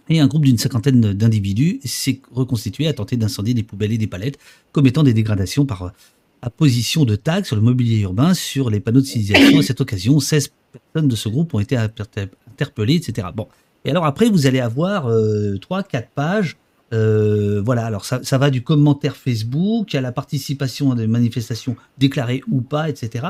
[0.09, 4.07] et un groupe d'une cinquantaine d'individus s'est reconstitué à tenter d'incendier des poubelles et des
[4.07, 4.37] palettes,
[4.71, 5.93] commettant des dégradations par
[6.41, 9.59] apposition de tags sur le mobilier urbain, sur les panneaux de signalisation.
[9.59, 13.27] À cette occasion, 16 personnes de ce groupe ont été interpellées, etc.
[13.33, 13.47] Bon.
[13.85, 16.57] Et alors après, vous allez avoir euh, 3-4 pages.
[16.93, 21.75] Euh, voilà, alors ça, ça, va du commentaire Facebook à la participation à des manifestations
[21.97, 23.27] déclarées ou pas, etc.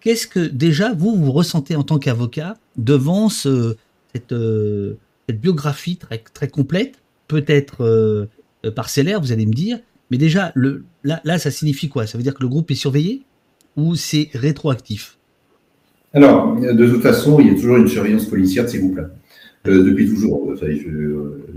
[0.00, 3.76] Qu'est-ce que déjà vous, vous ressentez en tant qu'avocat devant ce,
[4.14, 4.32] cette...
[4.32, 4.96] Euh,
[5.32, 8.26] cette biographie très, très complète, peut-être euh,
[8.66, 9.78] euh, parcellaire, vous allez me dire,
[10.10, 12.06] mais déjà, le, là, là, ça signifie quoi?
[12.06, 13.22] Ça veut dire que le groupe est surveillé
[13.76, 15.16] ou c'est rétroactif?
[16.12, 19.08] Alors, de toute façon, il y a toujours une surveillance policière de ces groupes-là.
[19.66, 20.52] Euh, depuis toujours.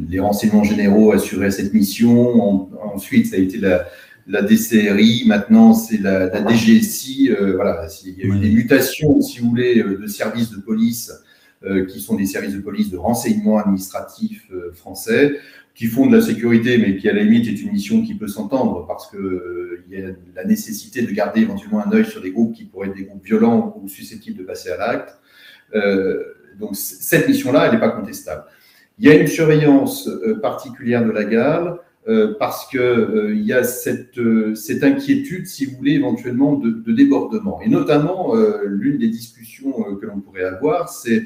[0.09, 2.69] les renseignements généraux assuraient cette mission.
[2.93, 3.87] ensuite, ça a été la,
[4.27, 5.23] la DCRI.
[5.27, 7.31] Maintenant, c'est la, DGSI.
[7.55, 11.11] voilà, il y a eu des mutations, si vous voulez, de services de police
[11.87, 15.39] qui sont des services de police de renseignement administratif euh, français,
[15.73, 18.27] qui font de la sécurité, mais qui à la limite est une mission qui peut
[18.27, 22.31] s'entendre parce qu'il euh, y a la nécessité de garder éventuellement un œil sur des
[22.31, 25.17] groupes qui pourraient être des groupes violents ou susceptibles de passer à l'acte.
[26.57, 28.43] donc cette mission-là, elle n'est pas contestable.
[28.99, 30.09] Il y a une surveillance
[30.41, 31.79] particulière de la gare
[32.39, 34.21] parce qu'il y a cette,
[34.55, 37.59] cette, inquiétude, si vous voulez, éventuellement de débordement.
[37.61, 41.25] Et notamment, l'une des discussions que l'on pourrait avoir, c'est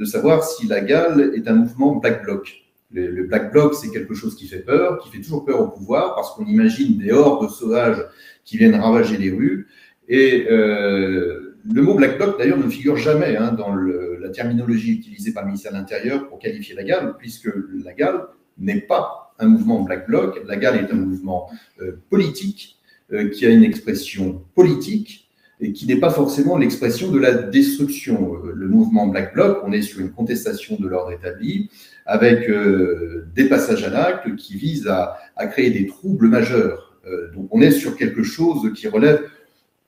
[0.00, 2.64] de savoir si la gale est un mouvement black bloc.
[2.90, 6.14] Le, black bloc, c'est quelque chose qui fait peur, qui fait toujours peur au pouvoir,
[6.14, 8.02] parce qu'on imagine des hordes sauvages
[8.44, 9.68] qui viennent ravager les rues.
[10.08, 15.34] Et euh, le mot black bloc, d'ailleurs, ne figure jamais hein, dans la terminologie utilisée
[15.34, 17.50] par le ministère de l'Intérieur pour qualifier la gale, puisque
[17.84, 18.22] la gale
[18.56, 20.40] n'est pas un mouvement black bloc.
[20.46, 21.50] La gale est un mouvement
[21.82, 22.78] euh, politique
[23.12, 25.29] euh, qui a une expression politique
[25.60, 28.34] et qui n'est pas forcément l'expression de la destruction.
[28.34, 31.70] Euh, le mouvement Black Bloc, on est sur une contestation de l'ordre établi,
[32.06, 35.18] avec euh, des passages à l'acte qui visent à,
[35.48, 36.98] créer des troubles majeurs.
[37.06, 39.22] Euh, donc on est sur quelque chose qui relève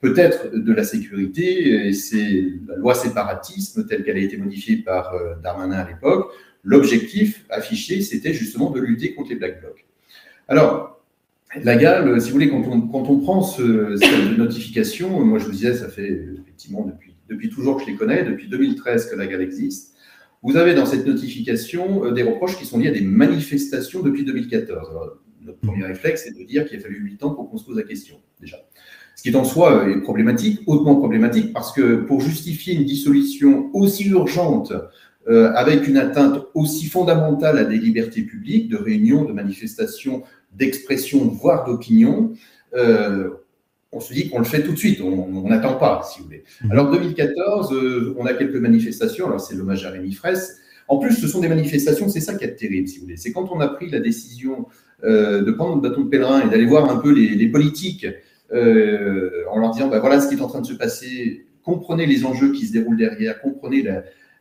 [0.01, 5.13] peut-être de la sécurité, et c'est la loi séparatisme telle qu'elle a été modifiée par
[5.41, 6.29] Darmanin à l'époque.
[6.65, 9.85] L'objectif affiché, c'était justement de lutter contre les Black Blocs.
[10.49, 10.92] Alors,
[11.61, 15.45] la GAL, si vous voulez, quand on, quand on prend ce, cette notification, moi je
[15.45, 19.15] vous disais, ça fait effectivement depuis, depuis toujours que je les connais, depuis 2013 que
[19.15, 19.93] la GAL existe.
[20.41, 24.89] Vous avez dans cette notification des reproches qui sont liés à des manifestations depuis 2014.
[25.41, 27.77] notre premier réflexe, c'est de dire qu'il a fallu 8 ans pour qu'on se pose
[27.77, 28.57] la question, déjà.
[29.15, 33.69] Ce qui est en soi est problématique, hautement problématique, parce que pour justifier une dissolution
[33.73, 34.73] aussi urgente,
[35.29, 40.23] euh, avec une atteinte aussi fondamentale à des libertés publiques, de réunion, de manifestation,
[40.55, 42.33] d'expression, voire d'opinion,
[42.75, 43.29] euh,
[43.91, 46.43] on se dit qu'on le fait tout de suite, on n'attend pas, si vous voulez.
[46.63, 46.71] Mmh.
[46.71, 50.57] Alors 2014, euh, on a quelques manifestations, alors c'est l'hommage à Rémi Fraisse.
[50.87, 53.17] En plus, ce sont des manifestations, c'est ça qui est terrible, si vous voulez.
[53.17, 54.65] C'est quand on a pris la décision
[55.03, 58.07] de prendre le bâton de pèlerin et d'aller voir un peu les, les politiques
[58.53, 62.05] euh, en leur disant, bah, voilà ce qui est en train de se passer, comprenez
[62.05, 63.83] les enjeux qui se déroulent derrière, comprenez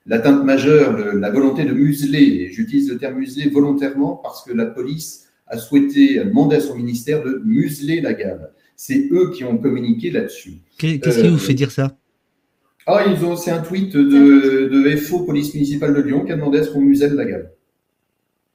[0.06, 4.66] l'atteinte majeure, la volonté de museler, et j'utilise le terme museler volontairement parce que la
[4.66, 8.50] police a souhaité, a demandé à son ministère de museler la gale.
[8.74, 10.54] C'est eux qui ont communiqué là-dessus.
[10.78, 11.96] Qu'est-ce qui vous euh, fait dire ça?
[12.86, 16.36] Ah, ils ont, c'est un tweet de, de, FO Police Municipale de Lyon qui a
[16.36, 17.52] demandé à ce qu'on muselle la gale.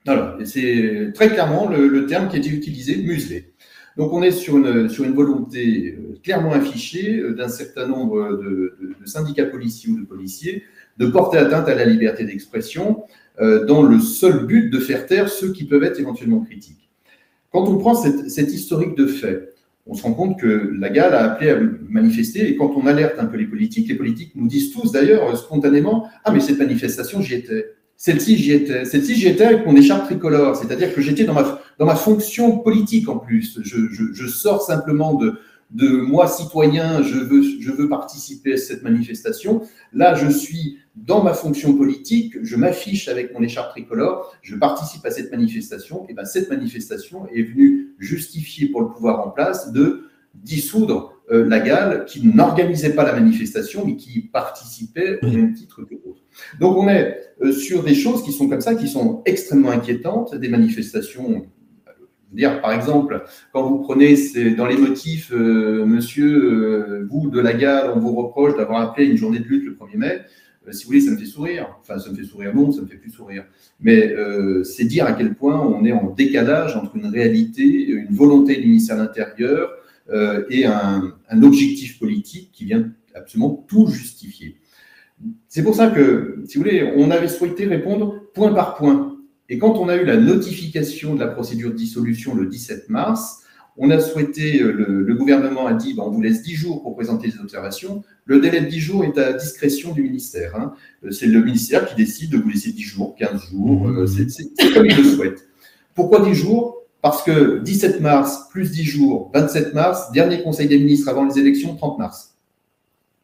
[0.06, 3.54] Voilà, c'est très clairement le, le, terme qui a été utilisé, museler.
[3.98, 8.38] Donc on est sur une, sur une volonté euh, clairement affichée euh, d'un certain nombre
[8.38, 10.64] de, syndicats policiers ou de policiers
[10.98, 13.04] de porter atteinte à la liberté d'expression
[13.40, 16.87] euh, dans le seul but de faire taire ceux qui peuvent être éventuellement critiques.
[17.52, 19.54] Quand on prend cette, historique de fait,
[19.86, 23.16] on se rend compte que la GAL a appelé à manifester et quand on alerte
[23.20, 27.22] un peu les politiques, les politiques nous disent tous d'ailleurs spontanément Ah, mais cette manifestation,
[27.22, 27.74] j'y étais.
[27.96, 28.86] Celle-ci, j'y étais.
[28.86, 30.56] Celle-ci, j'y étais avec mon écharpe tricolore.
[30.56, 33.60] C'est-à-dire que j'étais dans ma, fonction politique en plus.
[33.64, 35.40] Je sors simplement de,
[35.72, 39.62] de moi, citoyen, je veux, participer à cette manifestation.
[39.94, 45.06] Là, je suis dans ma fonction politique, je m'affiche avec mon écharpe tricolore, je participe
[45.06, 46.06] à cette manifestation.
[46.10, 51.46] Et bien, cette manifestation est venue justifier pour le pouvoir en place de dissoudre euh,
[51.46, 56.24] la GAL qui n'organisait pas la manifestation, mais qui participait au même titre que d'autres.
[56.60, 60.36] Donc on est euh, sur des choses qui sont comme ça, qui sont extrêmement inquiétantes,
[60.36, 61.46] des manifestations.
[62.38, 64.16] Dire, par exemple, quand vous prenez
[64.56, 69.18] dans les motifs, euh, monsieur, vous de la GAL, on vous reproche d'avoir appelé une
[69.18, 70.22] journée de lutte le 1er mai.
[70.72, 71.68] si vous voulez, ça me fait sourire.
[71.82, 73.44] Enfin, ça me fait sourire, non, ça me fait plus sourire.
[73.82, 74.16] Mais
[74.64, 78.68] c'est dire à quel point on est en décalage entre une réalité, une volonté du
[78.68, 79.72] ministère de l'Intérieur,
[80.10, 84.58] euh, et un, objectif politique qui vient absolument tout justifier.
[85.50, 89.17] C'est pour ça que, si vous voulez, on avait souhaité répondre point par point.
[89.50, 93.44] Et quand on a eu la notification de la procédure de dissolution le 17 mars,
[93.78, 96.96] on a souhaité, euh, le, gouvernement a dit, ben, on vous laisse 10 jours pour
[96.96, 98.04] présenter les observations.
[98.26, 100.56] Le délai de 10 jours est à discrétion du ministère.
[100.56, 100.74] Hein.
[101.06, 104.08] Euh, c'est le ministère qui décide de vous laisser 10 jours, 15 jours, mmh.
[104.08, 105.48] c'est comme il le souhaite.
[105.94, 106.78] Pourquoi 10 jours?
[107.02, 111.40] Parce que 17 mars plus 10 jours, 27 mars, dernier conseil des ministres avant les
[111.40, 112.36] élections, 30 mars.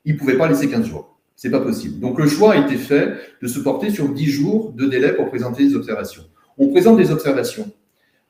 [0.06, 1.13] Ils ne pouvaient pas laisser 15 jours.
[1.36, 2.00] C'est pas possible.
[2.00, 5.28] Donc le choix a été fait de se porter sur 10 jours de délai pour
[5.30, 6.24] présenter les observations.
[6.58, 7.72] On présente des observations.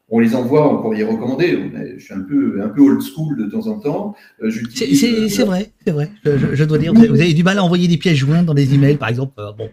[0.09, 1.71] On les envoie en courrier recommandé.
[1.97, 4.15] je suis un peu, un peu old school de temps en temps.
[4.41, 4.51] Euh, euh,
[5.29, 6.11] c'est vrai, c'est vrai.
[6.23, 8.97] Je, dois dire, vous avez, du mal à envoyer des pièces jointes dans les emails,
[8.97, 9.33] par exemple.
[9.39, 9.69] Euh, bon,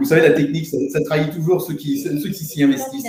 [0.00, 3.04] vous savez, la technique, ça, trahit toujours ceux qui, ceux qui s'y investissent.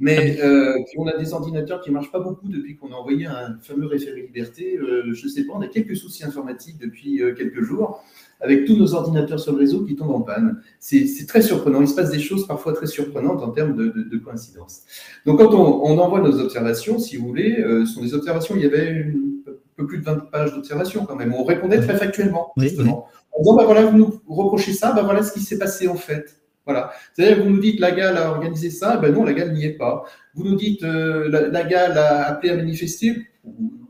[0.00, 3.26] Mais euh, on a des ordinateurs qui ne marchent pas beaucoup depuis qu'on a envoyé
[3.26, 4.78] un fameux référé liberté.
[4.78, 8.02] Euh, je ne sais pas, on a quelques soucis informatiques depuis euh, quelques jours,
[8.40, 10.62] avec tous nos ordinateurs sur le réseau qui tombent en panne.
[10.78, 11.82] C'est très surprenant.
[11.82, 14.84] Il se passe des choses parfois très surprenantes en termes de, de, coïncidence.
[15.26, 18.62] Donc quand on, on, envoie nos observations, si vous voulez, ce sont des observations, il
[18.62, 19.04] y avait
[19.46, 21.34] un peu plus de 20 pages d'observations quand même.
[21.34, 23.06] On répondait très factuellement, justement.
[23.32, 25.96] En disant, bah voilà, vous nous reprochez ça, bah voilà ce qui s'est passé en
[25.96, 26.39] fait.
[26.66, 26.92] Voilà.
[27.12, 29.76] C'est-à-dire, vous nous dites la GAL a organisé ça, ben non, la GAL n'y est
[29.76, 30.04] pas.
[30.34, 33.26] Vous nous dites euh, la, la, a appelé à manifester,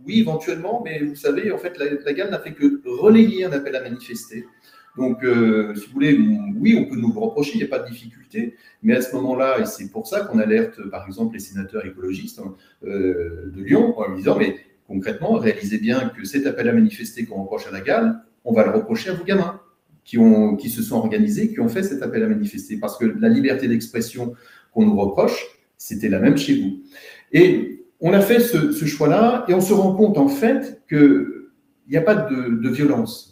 [0.07, 3.77] oui, éventuellement, mais vous savez, en fait, la, la n'a fait que relayer un appel
[3.77, 4.47] à manifester.
[4.97, 6.19] Donc, euh, si vous voulez,
[6.57, 9.61] oui, on peut nous reprocher, il n'y a pas de difficulté, mais à ce moment-là,
[9.61, 12.55] et c'est pour ça qu'on alerte, par exemple, les sénateurs écologistes hein,
[12.85, 14.57] euh, de Lyon, en disant, mais
[14.89, 18.65] concrètement, réalisez bien que cet appel à manifester qu'on reproche à la GAL, on va
[18.65, 19.61] le reprocher à vos gamins
[20.05, 22.79] qui, ont, qui se sont organisés, qui ont fait cet appel à manifester.
[22.79, 24.35] Parce que la liberté d'expression
[24.73, 25.45] qu'on nous reproche,
[25.77, 26.83] c'était la même chez vous.
[27.33, 31.27] Et on a fait ce, choix-là et on se rend compte en fait qu'il
[31.89, 33.31] n'y a pas de, de violence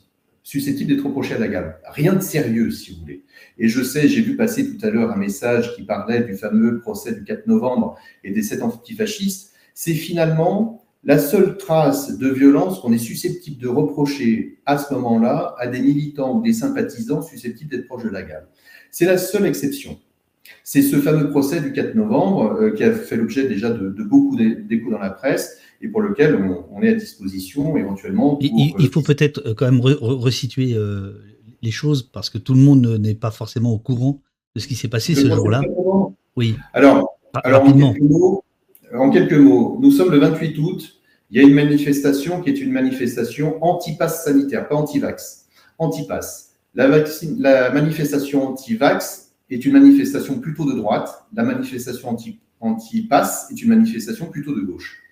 [0.49, 1.75] susceptible d'être reprochée à la gamme.
[1.91, 3.23] Rien de sérieux, si vous voulez.
[3.59, 6.81] Et je sais, j'ai vu passer tout à l'heure un message qui parlait du fameux
[6.81, 9.53] procès du 4 novembre et des sept antifascistes.
[9.75, 15.55] C'est finalement la seule trace de violence qu'on est susceptible de reprocher à ce moment-là
[15.59, 18.49] à des militants ou des sympathisants susceptibles d'être proches de la gale.
[18.91, 19.99] C'est la seule exception.
[20.65, 24.91] C'est ce fameux procès du 4 novembre qui a fait l'objet déjà de, beaucoup d'échos
[24.91, 26.35] dans la presse et pour lequel
[26.71, 28.39] on, est à disposition éventuellement.
[28.41, 30.77] il, faut peut-être quand même resituer
[31.63, 34.21] les choses parce que tout le monde n'est pas forcément au courant
[34.55, 35.61] de ce qui s'est passé ce jour-là.
[36.37, 36.57] Oui.
[36.73, 38.45] Alors, alors en, quelques mots,
[38.93, 41.01] nous sommes le 28 août.
[41.31, 45.47] Il y a une manifestation qui est une manifestation anti-pass sanitaire, pas anti-vax,
[45.79, 46.55] anti-pass.
[46.75, 46.89] La,
[47.39, 51.27] la, manifestation anti-vax est une manifestation plutôt de droite.
[51.35, 52.17] La manifestation
[52.61, 55.03] anti-pass est une manifestation plutôt de gauche.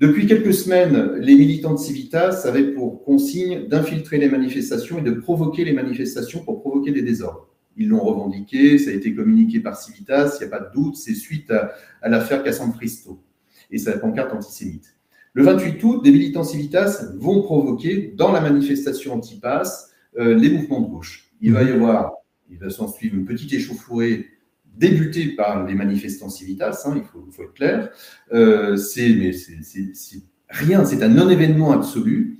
[0.00, 5.10] Depuis quelques semaines, les militants de Civitas avaient pour consigne d'infiltrer les manifestations et de
[5.10, 7.47] provoquer les manifestations pour provoquer des désordres.
[7.78, 10.96] Ils l'ont revendiqué, ça a été communiqué par Civitas, il n'y a pas de doute,
[10.96, 13.22] c'est suite à, l'affaire Cassandre Fristo
[13.70, 14.96] et sa pancarte antisémite.
[15.32, 20.80] Le 28 août, des militants Civitas vont provoquer dans la manifestation anti-pass euh, les mouvements
[20.80, 21.30] de gauche.
[21.40, 22.14] Il va y avoir,
[22.50, 24.26] il va s'en suivre une petite échauffourée
[24.78, 27.90] débuté par les manifestants civitas, hein, il, faut, être clair.
[28.32, 29.30] Euh, c'est
[30.48, 32.38] rien, c'est un non-événement absolu.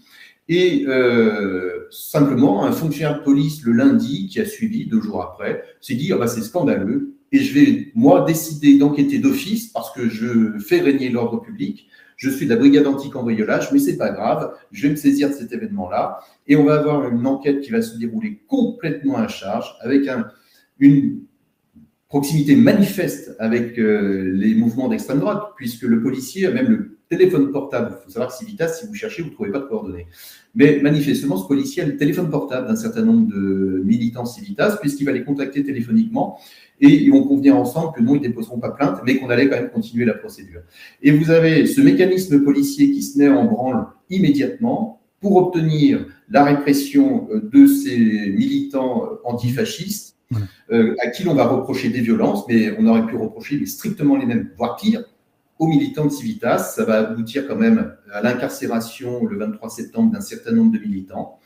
[0.48, 5.62] Et euh, simplement, un fonctionnaire de police le lundi qui a suivi deux jours après
[5.80, 10.08] s'est dit ah bah, c'est scandaleux et je vais moi décider d'enquêter d'office parce que
[10.08, 11.88] je fais régner l'ordre public.
[12.16, 14.52] Je suis de la brigade anti-cambriolage, mais c'est pas grave.
[14.72, 17.82] Je vais me saisir de cet événement-là et on va avoir une enquête qui va
[17.82, 20.26] se dérouler complètement à charge avec un,
[20.78, 21.20] une
[22.08, 27.50] proximité manifeste avec euh, les mouvements d'extrême droite, puisque le policier a même le téléphone
[27.52, 27.96] portable.
[28.00, 30.06] Il faut savoir que Civitas, si vous cherchez, vous ne trouvez pas de coordonnées.
[30.54, 35.04] Mais manifestement, ce policier a le téléphone portable d'un certain nombre de militants Civitas, puisqu'il
[35.04, 36.38] va les contacter téléphoniquement
[36.80, 39.48] et ils vont convenir ensemble que non, ils ne déposeront pas plainte, mais qu'on allait
[39.48, 40.60] quand même continuer la procédure.
[41.02, 46.44] Et vous avez ce mécanisme policier qui se met en branle immédiatement pour obtenir la
[46.44, 50.16] répression euh, de ces militants euh, antifascistes
[50.70, 54.26] euh, à qui l'on va reprocher des violences, mais on aurait pu reprocher strictement les
[54.26, 55.02] mêmes, voire pire,
[55.58, 56.58] aux militants de Civitas.
[56.58, 61.38] Ça va aboutir quand même à l'incarcération le 23 septembre d'un certain nombre de militants,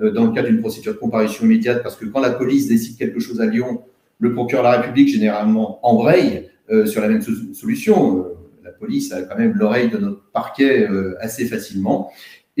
[0.00, 2.96] euh, dans le cadre d'une procédure de comparution immédiate, parce que quand la police décide
[2.96, 3.82] quelque chose à Lyon,
[4.18, 8.26] le procureur de la République généralement embraye euh, sur la même solution.
[8.62, 10.86] la police a quand même l'oreille de notre parquet
[11.20, 12.10] assez facilement.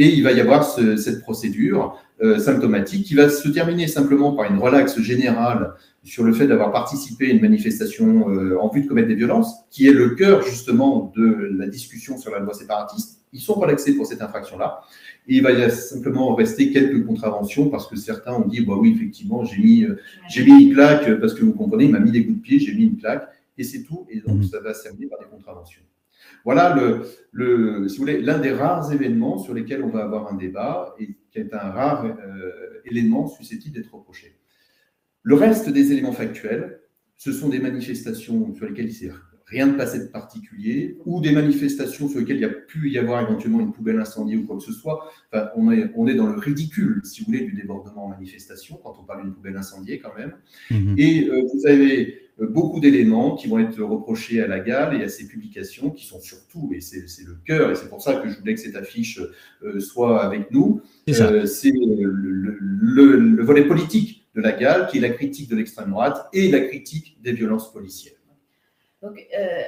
[0.00, 4.50] Et il va y avoir cette procédure euh, symptomatique qui va se terminer simplement par
[4.50, 8.88] une relaxe générale sur le fait d'avoir participé à une manifestation euh, en vue de
[8.88, 13.20] commettre des violences, qui est le cœur justement de la discussion sur la loi séparatiste.
[13.34, 14.80] Ils sont relaxés pour cette infraction-là.
[15.28, 18.94] Et il va y simplement rester quelques contraventions parce que certains ont dit bah oui,
[18.96, 19.98] effectivement, j'ai mis, euh,
[20.30, 22.58] j'ai mis une claque parce que vous comprenez, il m'a mis des coups de pied,
[22.58, 24.06] j'ai mis une claque et c'est tout.
[24.08, 24.44] Et donc, mmh.
[24.44, 25.82] ça va servir par des contraventions.
[26.44, 30.32] Voilà le, le, si vous voulez, l'un des rares événements sur lesquels on va avoir
[30.32, 34.36] un débat et qui est un rare euh, élément susceptible d'être reproché.
[35.22, 36.80] Le reste des éléments factuels,
[37.16, 39.12] ce sont des manifestations sur lesquelles il s'est
[39.50, 42.98] rien de passé de particulier, ou des manifestations sur lesquelles il y a pu y
[42.98, 45.10] avoir éventuellement une poubelle incendiée ou quoi que ce soit.
[45.32, 48.78] Enfin, on, est, on est dans le ridicule, si vous voulez, du débordement en manifestation,
[48.82, 50.34] quand on parle d'une poubelle incendiée quand même.
[50.70, 50.94] Mhm.
[50.96, 55.08] Et euh, vous avez beaucoup d'éléments qui vont être reprochés à la gale et à
[55.08, 58.38] ses publications, qui sont surtout, et c'est le cœur, et c'est pour ça que je
[58.38, 59.20] voulais que cette affiche
[59.62, 65.10] euh, soit avec nous, c'est le, le volet politique de la gale, qui est la
[65.10, 68.14] critique de l'extrême droite et la critique des violences policières.
[69.02, 69.62] Donc, euh,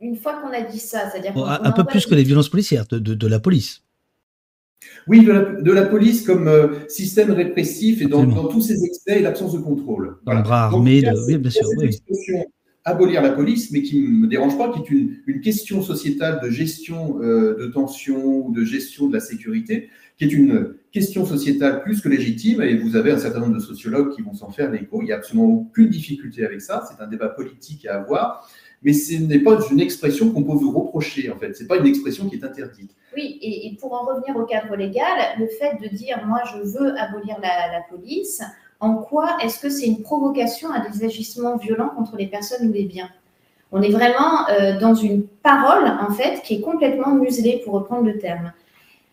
[0.00, 3.26] une fois qu'on a dit ça, c'est-à-dire un peu plus que les violences policières, de,
[3.26, 3.82] la police.
[5.08, 9.52] Oui, de la, police comme euh, système répressif et dans, tous ses excès et l'absence
[9.52, 10.16] de contrôle.
[10.24, 11.64] Dans le bras armé, oui, bien sûr.
[12.84, 16.50] abolir la police, mais qui ne me dérange pas, qui est une, question sociétale de
[16.50, 21.82] gestion euh, de tension ou de gestion de la sécurité, qui est une question sociétale
[21.82, 24.70] plus que légitime, et vous avez un certain nombre de sociologues qui vont s'en faire
[24.70, 25.02] l'écho.
[25.02, 26.88] Il n'y a absolument aucune difficulté avec ça.
[26.90, 28.48] C'est un débat politique à avoir,
[28.86, 31.52] mais ce n'est pas une expression qu'on peut vous reprocher, en fait.
[31.54, 32.92] Ce n'est pas une expression qui est interdite.
[33.16, 36.96] Oui, et, pour en revenir au cadre légal, le fait de dire moi je veux
[36.96, 38.42] abolir la, police,
[38.78, 42.72] en quoi est-ce que c'est une provocation à des agissements violents contre les personnes ou
[42.72, 43.10] les biens?
[43.72, 48.04] On est vraiment euh, dans une parole, en fait, qui est complètement muselée, pour reprendre
[48.04, 48.52] le terme.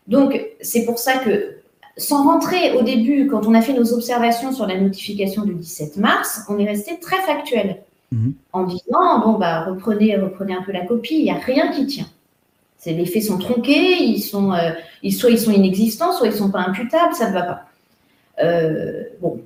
[0.06, 1.56] Donc, c'est pour ça que
[1.96, 5.96] sans rentrer au début, quand on a fait nos observations sur la notification du 17
[5.96, 7.82] mars, on est resté très factuel
[8.52, 11.86] en disant bon bah reprenez reprenez un peu la copie, il n'y a rien qui
[11.86, 12.06] tient.
[12.86, 14.72] Les faits sont tronqués, ils sont euh,
[15.10, 17.64] soit ils sont inexistants, soit ils sont pas imputables, ça ne va pas.
[18.42, 19.40] Euh, bon,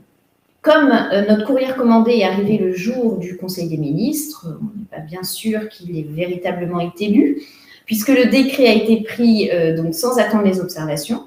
[0.63, 4.87] comme euh, notre courrier commandé est arrivé le jour du Conseil des ministres, on n'est
[4.91, 7.43] pas bien sûr qu'il ait véritablement été lu,
[7.87, 9.51] puisque le décret a été pris
[9.93, 11.25] sans attendre les observations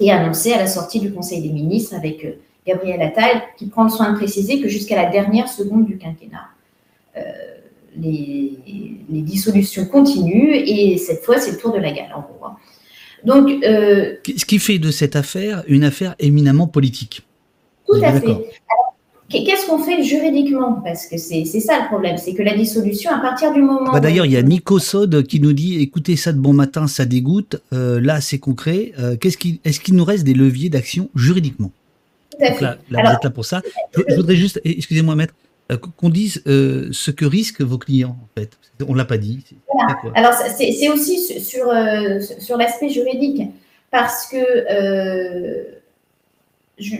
[0.00, 2.26] et annoncé à la sortie du Conseil des ministres avec
[2.66, 6.48] Gabriel Attal, qui prend le soin de préciser que jusqu'à la dernière seconde du quinquennat,
[7.96, 8.58] les,
[9.08, 12.46] dissolutions continuent et cette fois, c'est le tour de la gale, en gros.
[12.46, 12.56] Hein.
[13.24, 17.22] Donc, Ce qui fait de cette affaire une affaire éminemment politique.
[17.86, 18.36] Tout à fait.
[19.30, 20.80] Qu'est-ce qu'on fait juridiquement?
[20.84, 23.92] Parce que c'est ça le problème, c'est que la dissolution, à partir du moment.
[23.92, 26.86] Bah D'ailleurs, il y a Nico Sod qui nous dit écoutez ça de bon matin,
[26.86, 27.60] ça dégoûte.
[27.72, 28.92] Euh, là, c'est concret.
[28.98, 29.16] Euh,
[29.64, 31.72] Est-ce qu'il nous reste des leviers d'action juridiquement?
[32.30, 32.64] Tout à fait.
[32.64, 33.62] Là, vous êtes là pour ça.
[33.96, 35.53] Je, voudrais juste, excusez-moi, maître, euh,
[35.98, 38.58] qu'on dise euh, ce que risquent vos clients, en fait.
[38.86, 39.44] On ne l'a pas dit.
[40.14, 41.72] Alors, c'est aussi sur,
[42.40, 43.42] sur l'aspect juridique,
[43.90, 44.38] parce que
[46.78, 46.96] je,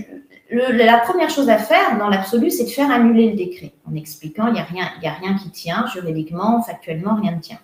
[0.50, 4.46] la première chose à faire, dans l'absolu, c'est de faire annuler le décret, en expliquant
[4.48, 7.58] il n'y a, rien, a rien qui tient, juridiquement, factuellement, rien ne tient.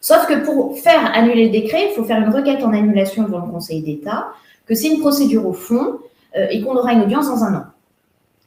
[0.00, 3.40] Sauf que pour faire annuler le décret, il faut faire une requête en annulation devant
[3.40, 4.28] le Conseil d'État,
[4.66, 5.98] que c'est une procédure au fond
[6.36, 7.64] euh, et qu'on aura une audience dans un an.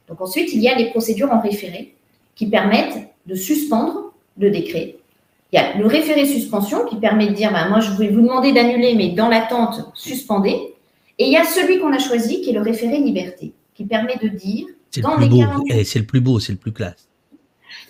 [0.08, 1.94] Donc ensuite, il y a les procédures en référé
[2.34, 4.96] qui permettent de suspendre le décret.
[5.52, 8.20] Il y a le référé suspension qui permet de dire, ben, moi je voulais vous
[8.20, 10.56] demander d'annuler, mais dans l'attente, suspendez.
[11.18, 14.16] Et il y a celui qu'on a choisi qui est le référé liberté qui permet
[14.22, 14.66] de dire
[15.00, 15.28] dans les
[15.68, 17.08] eh, C'est le plus beau, c'est le plus classe.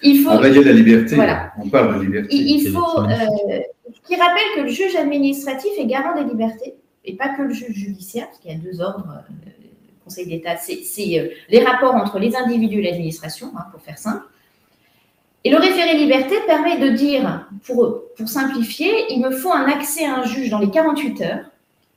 [0.02, 0.40] Il faut.
[0.40, 1.16] la liberté.
[1.58, 2.34] On parle de liberté.
[2.34, 3.00] Il, faut.
[3.00, 3.60] Euh,
[4.06, 7.74] qui rappelle que le juge administratif est garant des libertés et pas que le juge
[7.74, 9.06] judiciaire, parce qu'il y a deux ordres.
[9.46, 9.50] Euh,
[10.08, 14.24] Conseil d'État, c'est euh, les rapports entre les individus et l'administration, hein, pour faire simple.
[15.44, 20.16] Et le référé liberté permet de dire, pour, simplifier, il me faut un accès à
[20.16, 21.44] un juge dans les 48 heures,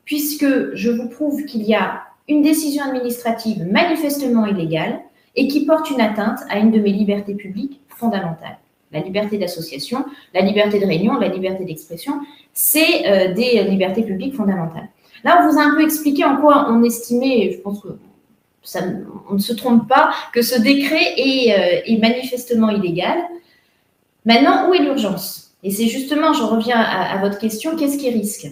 [0.03, 4.99] puisque je vous prouve qu'il y a une décision administrative manifestement illégale
[5.38, 8.57] et qui porte une atteinte à une de mes libertés publiques fondamentales.
[8.91, 12.20] La liberté d'association, la liberté de réunion, la liberté d'expression,
[12.53, 14.89] c'est euh, des libertés publiques fondamentales.
[15.24, 17.89] Là, on vous a un peu expliqué en quoi on estimait, je pense que
[19.30, 23.17] on ne se trompe pas, que ce décret est, euh, est manifestement illégal.
[24.26, 25.55] Maintenant, où est l'urgence?
[25.63, 28.47] Et c'est justement, je reviens à, votre question, qu'est-ce qui risque?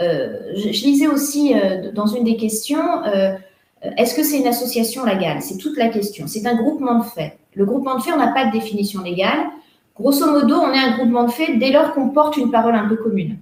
[0.00, 3.02] Euh, je, lisais aussi euh, dans une des questions,
[3.96, 5.40] est-ce que c'est une association légale?
[5.40, 6.26] C'est toute la question.
[6.26, 7.38] C'est un groupement de faits.
[7.54, 9.46] Le groupement de faits, on n'a pas de définition légale.
[9.96, 12.88] Grosso modo, on est un groupement de faits dès lors qu'on porte une parole un
[12.88, 13.38] peu commune.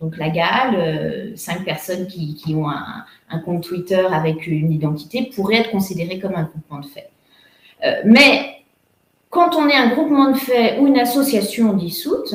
[0.00, 5.70] Donc la GAL, cinq personnes qui, ont un, compte Twitter avec une identité pourraient être
[5.70, 7.10] considérées comme un groupement de faits.
[8.04, 8.56] mais
[9.30, 12.34] quand on est un groupement de faits ou une association dissoute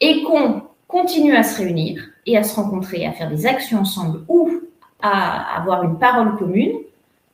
[0.00, 4.20] et qu'on continue à se réunir, et à se rencontrer, à faire des actions ensemble
[4.28, 4.60] ou
[5.00, 6.74] à avoir une parole commune,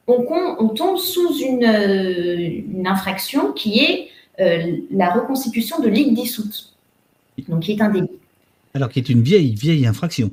[0.07, 4.09] on, tombe sous une, infraction qui est
[4.41, 6.75] euh, la reconstitution de ligue dissoute,
[7.49, 8.11] donc qui est un délit.
[8.75, 10.33] Alors qui est une vieille, vieille infraction.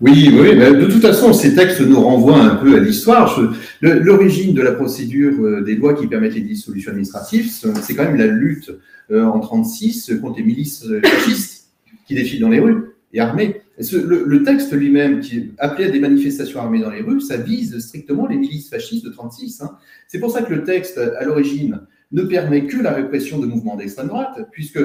[0.00, 3.40] Oui, oui, de toute façon, ces textes nous renvoient un peu à l'histoire.
[3.80, 8.16] L'origine de la procédure euh, des lois qui permettent les dissolutions administratives, c'est quand même
[8.16, 8.70] la lutte
[9.10, 11.70] euh, en 1936 contre les milices fascistes
[12.06, 13.62] qui défilent dans les rues et armée.
[13.78, 18.26] le, texte lui-même, qui appelait à des manifestations armées dans les rues, ça vise strictement
[18.26, 19.62] les milices fascistes de 36.
[19.62, 19.78] Hein.
[20.06, 21.80] C'est pour ça que le texte, à l'origine,
[22.12, 24.80] ne permet que la répression de mouvements d'extrême droite, puisque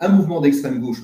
[0.00, 1.02] un mouvement d'extrême gauche,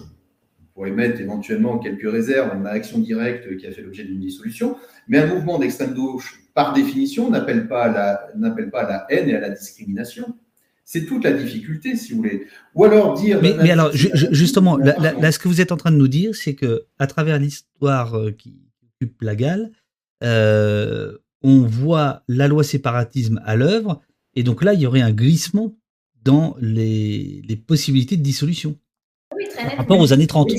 [0.75, 4.77] pourrait mettre éventuellement quelques réserves dans l'action directe qui a fait l'objet d'une dissolution,
[5.09, 7.89] mais un mouvement d'extrême gauche, par définition, n'appelle pas,
[8.73, 10.37] pas à la haine et à la discrimination.
[10.85, 12.47] C'est toute la difficulté, si vous voulez.
[12.75, 13.41] Ou alors dire.
[13.41, 16.85] Mais, alors, justement, là, ce que vous êtes en train de nous dire, c'est que
[16.99, 18.61] à travers l'histoire euh, qui
[19.01, 19.35] occupe la
[20.23, 24.03] euh, on voit la loi séparatisme à l'œuvre,
[24.35, 25.77] et donc là, il y aurait un glissement
[26.25, 28.79] dans les, possibilités de dissolution.
[29.37, 30.53] Oui, très par rapport aux années 30.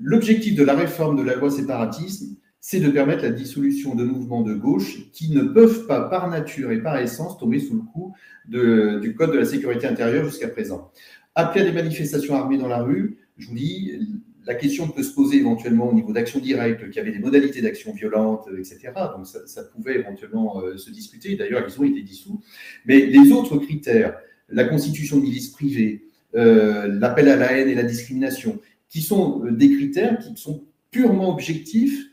[0.00, 4.42] L'objectif de la réforme de la loi séparatisme, c'est de permettre la dissolution de mouvements
[4.42, 8.12] de gauche qui ne peuvent pas, par nature et par essence, tomber sous le coup
[8.46, 10.90] du Code de la sécurité intérieure jusqu'à présent.
[11.34, 13.92] Après des manifestations armées dans la rue, je vous dis,
[14.46, 17.92] la question peut se poser éventuellement au niveau d'action directe, qui avait des modalités d'action
[17.92, 18.92] violente, etc.
[19.16, 21.36] Donc ça, pouvait éventuellement euh, se discuter.
[21.36, 22.40] D'ailleurs, ils ont été dissous.
[22.86, 24.16] Mais les autres critères,
[24.48, 26.05] la constitution de milices privées,
[26.36, 31.32] l'appel à la haine et la discrimination, qui sont euh, des critères qui sont purement
[31.32, 32.06] objectifs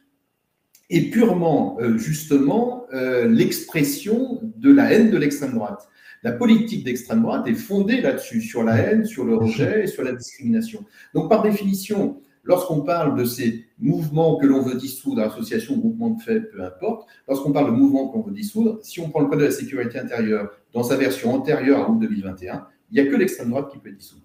[0.90, 5.88] est purement, euh, justement, euh, l'expression de la haine de l'extrême droite.
[6.24, 10.04] La politique d'extrême droite est fondée là-dessus, sur la haine, sur le rejet et sur
[10.04, 10.86] la discrimination.
[11.14, 16.22] Donc, par définition, lorsqu'on parle de ces mouvements que l'on veut dissoudre, associations, groupements de
[16.22, 19.40] fait, peu importe, lorsqu'on parle de mouvements qu'on veut dissoudre, si on prend le Code
[19.40, 23.18] de la sécurité intérieure dans sa version antérieure à août 2021, il n'y a que
[23.18, 24.22] l'extrême droite qui peut être dissoudre.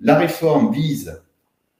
[0.00, 1.22] La réforme vise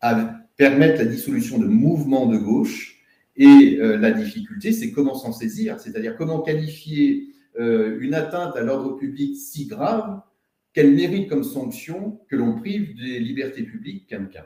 [0.00, 3.02] à permettre la dissolution de mouvements de gauche
[3.34, 9.36] Et la difficulté, c'est comment s'en saisir, c'est-à-dire comment qualifier une atteinte à l'ordre public
[9.36, 10.20] si grave
[10.72, 14.44] qu'elle mérite comme sanction que l'on prive des libertés publiques quelqu'un.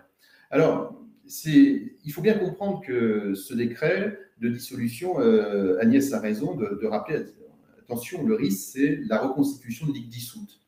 [0.51, 1.03] Alors,
[1.45, 7.25] il faut bien comprendre que ce décret de dissolution, euh, Agnès a raison de, rappeler,
[7.79, 10.61] attention, le risque, c'est la reconstitution de ligue dissoute,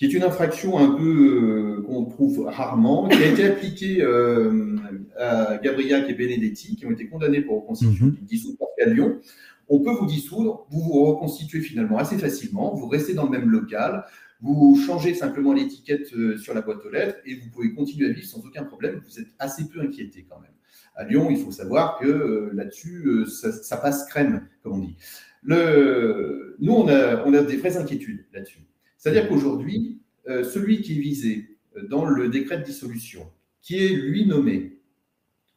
[0.00, 4.74] qui est une infraction un peu euh, qu'on trouve rarement, qui a été appliquée euh,
[5.18, 9.20] à Gabriac et Benedetti, qui ont été condamnés pour ligue dissoute parce qu'à Lyon,
[9.68, 13.50] on peut vous dissoudre, vous vous reconstituez finalement assez facilement, vous restez dans le même
[13.50, 14.06] local,
[14.40, 18.12] vous changez simplement l'étiquette euh, sur la boîte aux lettres et vous pouvez continuer à
[18.14, 19.02] vivre sans aucun problème.
[19.06, 20.52] Vous êtes assez peu inquiété quand même.
[20.94, 24.96] À Lyon, il faut savoir que euh, là-dessus, ça, passe crème, comme on dit.
[25.42, 26.56] Le...
[26.58, 28.60] Nous, on a, on a, des vraies inquiétudes là-dessus.
[29.00, 31.56] C'est-à-dire qu'aujourd'hui, celui qui est visé
[31.88, 33.26] dans le décret de dissolution,
[33.62, 34.78] qui est lui nommé,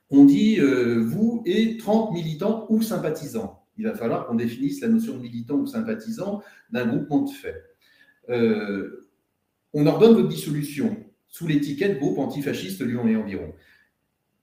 [0.09, 3.63] on dit vous et 30 militants ou sympathisants.
[3.77, 6.41] Il va falloir qu'on définisse la notion de militant ou sympathisant
[6.71, 7.63] d'un groupement de fait.
[8.29, 9.07] Euh,
[9.73, 13.53] on ordonne votre dissolution sous l'étiquette groupe antifasciste Lyon et environ.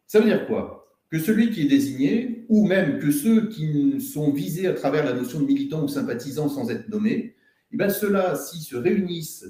[0.06, 0.88] Ça veut dire quoi?
[1.10, 5.12] Que celui qui est désigné, ou même que ceux qui sont visés à travers la
[5.12, 7.36] notion de militant ou sympathisant sans être nommés,
[7.72, 9.46] eh bien ceux-là, s'ils se réunissent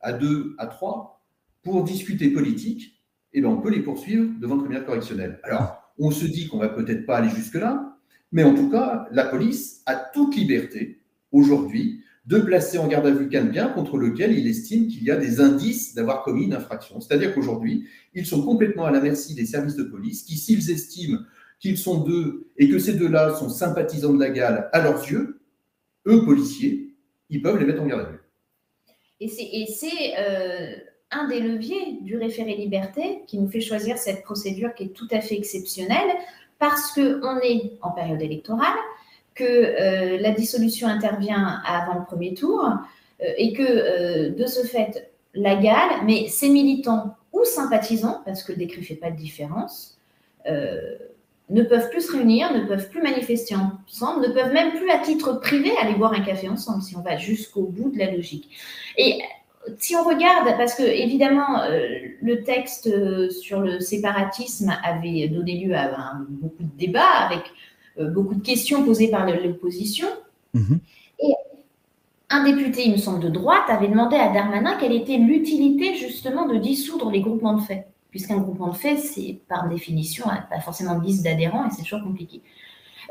[0.00, 1.24] à deux, à trois,
[1.62, 3.02] pour discuter politique,
[3.32, 5.40] eh bien on peut les poursuivre devant le tribunal correctionnel.
[5.42, 7.98] Alors, on se dit qu'on va peut-être pas aller jusque-là,
[8.32, 11.00] mais en tout cas, la police a toute liberté
[11.32, 15.16] aujourd'hui de placer en garde à vue quelqu'un contre lequel il estime qu'il y a
[15.16, 17.00] des indices d'avoir commis une infraction.
[17.00, 21.20] C'est-à-dire qu'aujourd'hui, ils sont complètement à la merci des services de police qui, s'ils estiment
[21.60, 25.40] qu'ils sont deux et que ces deux-là sont sympathisants de la gale à leurs yeux,
[26.06, 26.85] eux, policiers,
[27.30, 28.20] ils peuvent les mettre en garde à vue.
[29.20, 30.74] Et c'est euh,
[31.10, 35.08] un des leviers du référé liberté qui nous fait choisir cette procédure qui est tout
[35.10, 36.10] à fait exceptionnelle
[36.58, 38.76] parce qu'on est en période électorale,
[39.34, 42.64] que euh, la dissolution intervient avant le premier tour
[43.22, 48.52] euh, et que de ce fait, la gale, mais ses militants ou sympathisants, parce que
[48.52, 49.98] le décret ne fait pas de différence,
[51.48, 54.98] ne peuvent plus se réunir, ne peuvent plus manifester ensemble, ne peuvent même plus à
[54.98, 58.50] titre privé aller boire un café ensemble, si on va jusqu'au bout de la logique.
[58.96, 59.18] Et
[59.78, 61.62] si on regarde, parce que évidemment,
[62.20, 62.90] le texte
[63.30, 67.42] sur le séparatisme avait donné lieu à beaucoup de débats avec
[67.98, 70.08] euh, beaucoup de questions posées par l'opposition.
[70.52, 70.80] Mhm.
[71.20, 71.34] Et
[72.28, 76.46] un député, il me semble, de droite avait demandé à Darmanin quelle était l'utilité justement
[76.46, 77.86] de dissoudre les groupements de fait.
[78.16, 82.02] Puisqu'un groupement de fait, c'est par définition pas forcément de liste d'adhérents et c'est toujours
[82.02, 82.40] compliqué.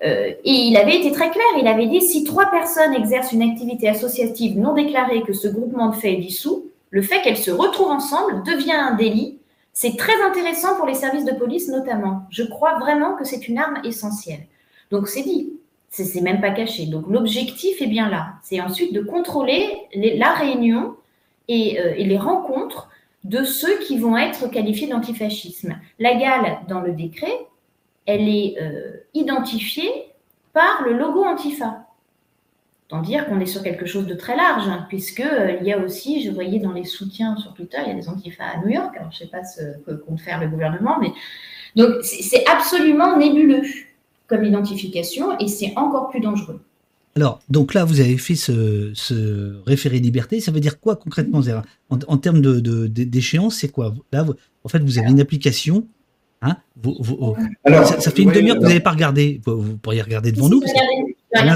[0.03, 3.43] Euh, et il avait été très clair, il avait dit si trois personnes exercent une
[3.43, 7.51] activité associative non déclarée que ce groupement de fait est dissous, le fait qu'elles se
[7.51, 9.37] retrouvent ensemble devient un délit.
[9.73, 12.23] C'est très intéressant pour les services de police notamment.
[12.31, 14.47] Je crois vraiment que c'est une arme essentielle.
[14.89, 15.53] Donc c'est dit,
[15.91, 16.87] c'est même pas caché.
[16.87, 18.33] Donc l'objectif est bien là.
[18.41, 20.95] C'est ensuite de contrôler la réunion
[21.51, 22.89] euh, et, les rencontres
[23.25, 25.75] de ceux qui vont être qualifiés d'antifascisme.
[25.99, 27.33] La gale, dans le décret,
[28.05, 29.91] elle est euh, identifiée
[30.53, 31.87] par le logo Antifa.
[32.87, 35.79] Tant dire qu'on est sur quelque chose de très large, hein, puisqu'il euh, y a
[35.79, 38.69] aussi, je voyais dans les soutiens sur Twitter, il y a des Antifa à New
[38.69, 41.11] York, alors je ne sais pas ce que compte faire le gouvernement, mais
[41.75, 43.63] donc c'est absolument nébuleux
[44.27, 46.61] comme identification et c'est encore plus dangereux.
[47.17, 50.41] Alors, donc là, vous avez fait ce, référé liberté.
[50.41, 51.41] Ça veut dire quoi concrètement
[51.89, 53.93] en, termes d'échéance, de, c'est quoi?
[54.11, 54.25] Là,
[54.63, 55.87] en fait, vous avez une application.
[56.41, 56.57] Hein?
[57.63, 59.39] Alors, ça, fait une demi-heure que vous n'avez pas regardé.
[59.45, 60.61] Vous, pourriez regarder devant nous.
[61.31, 61.55] Alors,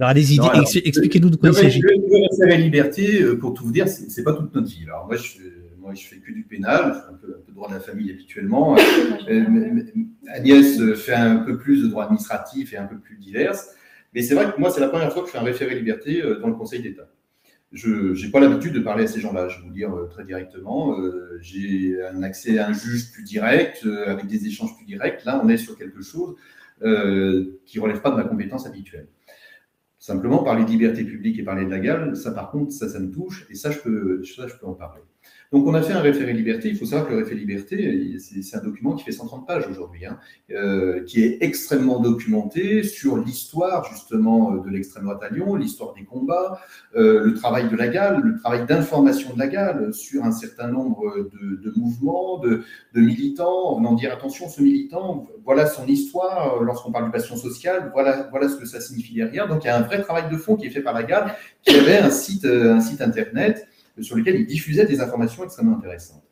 [0.00, 0.40] allez-y,
[0.84, 1.80] expliquez-nous de quoi il s'agit.
[1.80, 4.82] Le référé liberté, euh, pour tout vous dire, c'est pas toute notre vie.
[4.84, 5.57] Alors, moi, je
[5.88, 8.10] moi, je fais que du pénal, je fais un peu, de droit de la famille
[8.10, 8.76] habituellement.
[9.28, 9.82] Euh,
[10.28, 13.54] Agnès fait un peu plus de droit administratif et un peu plus divers.
[14.14, 16.22] Mais c'est vrai que moi, c'est la première fois que je fais un référé liberté
[16.22, 17.08] euh, dans le Conseil d'État.
[17.72, 20.24] Je n'ai pas l'habitude de parler à ces gens-là, je vais vous dire euh, très
[20.24, 20.96] directement.
[21.40, 25.24] J'ai un accès à un juge plus direct, avec des échanges plus directs.
[25.24, 26.36] Là, on est sur quelque chose
[26.80, 29.08] qui ne relève pas de ma compétence habituelle.
[29.98, 33.00] Simplement, parler de liberté publique et parler de la gale, ça par contre, ça, ça
[33.00, 35.02] me touche, et ça, je peux, ça, je peux en parler.
[35.50, 36.68] Donc, on a fait un référé liberté.
[36.68, 40.04] Il faut savoir que le référé liberté, c'est un document qui fait 130 pages aujourd'hui,
[40.04, 40.18] hein,
[40.50, 45.94] euh, qui est extrêmement documenté sur l'histoire justement euh, de l'extrême droite à Lyon, l'histoire
[45.94, 46.60] des combats,
[46.96, 50.68] euh, le travail de la gale, le travail d'information de la gale sur un certain
[50.68, 56.92] nombre de, mouvements, de, militants, en venant dire attention, ce militant, voilà son histoire lorsqu'on
[56.92, 59.48] parle du passion sociale, voilà, voilà ce que ça signifie derrière.
[59.48, 61.34] Donc, il y a un vrai travail de fond qui est fait par la gale,
[61.62, 63.67] qui avait un site, un site internet
[64.00, 66.22] sur lequel il diffusait des informations extrêmement intéressantes.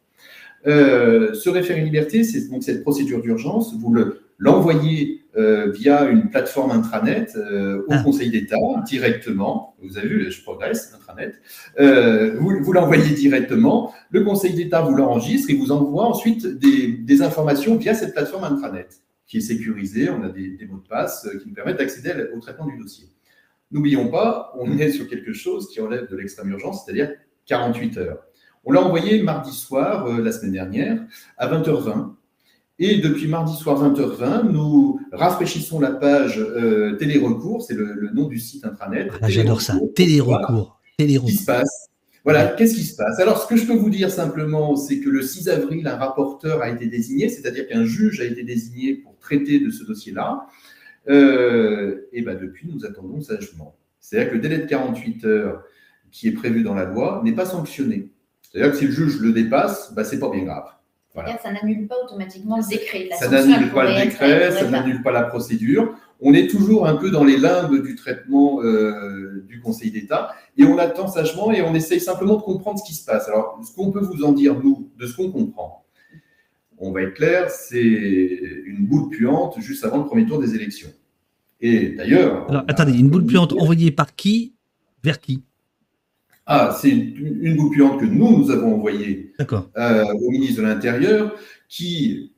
[0.67, 3.95] Euh, ce référé liberté, c'est donc cette procédure d'urgence, vous
[4.39, 8.03] l'envoyez euh, via une plateforme intranet euh, au ah.
[8.03, 8.57] Conseil d'État
[8.87, 9.77] directement.
[9.83, 11.35] Vous avez vu, je progresse, intranet.
[11.79, 13.95] vous, vous l'envoyez directement.
[14.11, 18.45] Le Conseil d'État vous l'enregistre et vous envoie ensuite des, des, informations via cette plateforme
[18.45, 18.89] intranet
[19.27, 20.09] qui est sécurisée.
[20.11, 23.09] On a des, des mots de passe qui nous permettent d'accéder au traitement du dossier.
[23.71, 27.12] N'oublions pas, on est sur quelque chose qui relève de l'extrême urgence, c'est-à-dire
[27.47, 28.18] 48 heures.
[28.64, 31.01] On l'a envoyé mardi soir, euh, la semaine dernière,
[31.38, 32.14] à 20h20.
[32.78, 38.38] Et depuis mardi soir 20h20, nous rafraîchissons la page euh, Télérecours, c'est le, nom du
[38.38, 39.09] site intranet.
[39.22, 40.78] Ah, J'adore ça, Télérecours.
[40.99, 41.28] Télérecours.
[41.28, 41.88] Qu'est-ce qui se passe?
[42.24, 43.20] Voilà, qu'est-ce qui se passe?
[43.20, 46.61] Alors, ce que je peux vous dire simplement, c'est que le 6 avril, un rapporteur
[46.61, 50.47] a été désigné, c'est-à-dire qu'un juge a été désigné pour traiter de ce dossier-là.
[51.09, 53.76] Euh, et ben depuis, nous attendons sagement.
[54.01, 55.62] C'est-à-dire que le délai de 48 heures
[56.17, 58.09] qui est prévu dans la loi n'est pas sanctionné.
[58.41, 60.64] C'est-à-dire que si le juge le dépasse, ben, c'est pas bien grave.
[61.12, 61.37] Voilà.
[61.43, 63.11] Ça n'annule pas automatiquement le décret.
[63.19, 65.95] ça n'annule pas le décret, ça n'annule pas la procédure.
[66.23, 70.64] On est toujours un peu dans les limbes du traitement euh, du Conseil d'État et
[70.64, 73.29] on attend sagement et on essaye simplement de comprendre ce qui se passe.
[73.29, 75.85] Alors, ce qu'on peut vous en dire, nous, de ce qu'on comprend,
[76.79, 80.91] on va être clair, c'est une boule puante juste avant le premier tour des élections.
[81.61, 82.49] Et d'ailleurs.
[82.49, 84.55] Alors, attendez, une boule puante envoyée par qui?
[85.03, 85.43] Vers qui?
[86.49, 89.32] Ah, c'est une, boule puante que nous, nous avons envoyée
[89.76, 91.34] euh, au ministre de l'Intérieur,
[91.68, 92.32] qui,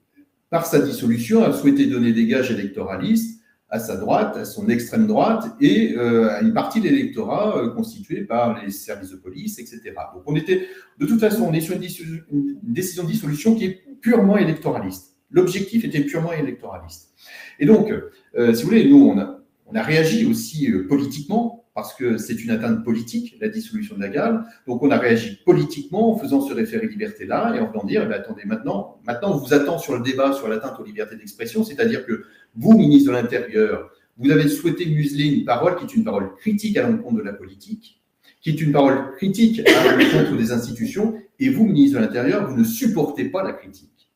[0.49, 5.07] par sa dissolution, a souhaité donner des gages électoralistes à sa droite, à son extrême
[5.07, 9.59] droite et euh, à une partie de l'électorat euh, constituée par les services de police,
[9.59, 9.83] etc.
[10.15, 10.67] Donc on était,
[10.99, 15.19] de toute façon, on est sur une, décision de dissolution qui est purement électoraliste.
[15.31, 17.13] L'objectif était purement électoraliste.
[17.59, 17.93] Et donc,
[18.35, 22.51] si vous voulez, nous, on a, on a réagi aussi politiquement parce que c'est une
[22.51, 24.45] atteinte politique, la dissolution de la GAL.
[24.67, 28.09] Donc, on a réagi politiquement en faisant ce référé liberté-là et en faisant dire, eh
[28.09, 31.63] ben, attendez, maintenant, maintenant, on vous attend sur le débat sur l'atteinte aux libertés d'expression,
[31.63, 32.25] c'est-à-dire que
[32.57, 36.77] vous, ministre de l'Intérieur, vous avez souhaité museler une parole qui est une parole critique
[36.79, 38.03] à l'encontre de la politique,
[38.41, 42.57] qui est une parole critique à l'encontre des institutions, et vous, ministre de l'Intérieur, vous
[42.57, 44.11] ne supportez pas la critique.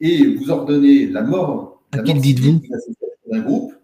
[0.00, 2.62] Et vous ordonnez la mort, à dites-vous?
[3.30, 3.74] d'un groupe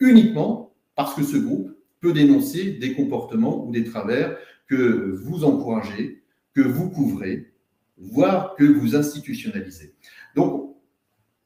[0.00, 1.72] uniquement parce que ce groupe
[2.02, 4.36] peut dénoncer des comportements ou des travers
[4.66, 6.22] que vous encouragez,
[6.52, 7.54] que vous couvrez,
[7.96, 9.94] voire que vous institutionnalisez.
[10.34, 10.76] Donc,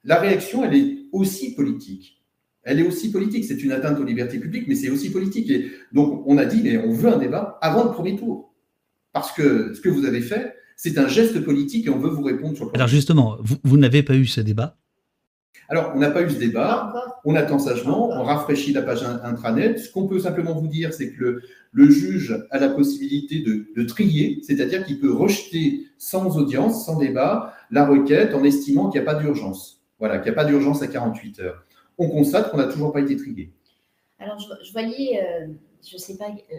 [0.03, 2.23] la réaction, elle est aussi politique.
[2.63, 3.45] Elle est aussi politique.
[3.45, 5.51] C'est une atteinte aux libertés publiques, mais c'est aussi politique.
[5.51, 8.53] Et donc, on a dit, mais on veut un débat avant le premier tour.
[9.13, 12.23] Parce que ce que vous avez fait, c'est un geste politique et on veut vous
[12.23, 14.79] répondre sur le Alors, justement, vous, n'avez pas eu ce débat
[15.69, 16.93] alors, on n'a pas eu ce débat,
[17.25, 19.79] on attend sagement, on rafraîchit la page intranet.
[19.79, 21.43] Ce qu'on peut simplement vous dire, c'est que
[21.73, 26.99] le, juge a la possibilité de, de trier, c'est-à-dire qu'il peut rejeter sans audience, sans
[26.99, 29.83] débat, la requête en estimant qu'il n'y a pas d'urgence.
[29.99, 31.65] Voilà, qu'il n'y a pas d'urgence à 48 heures.
[31.99, 33.53] On constate qu'on n'a toujours pas été trié.
[34.19, 35.47] Alors, je, voyais, euh,
[35.87, 36.57] je ne sais pas, euh,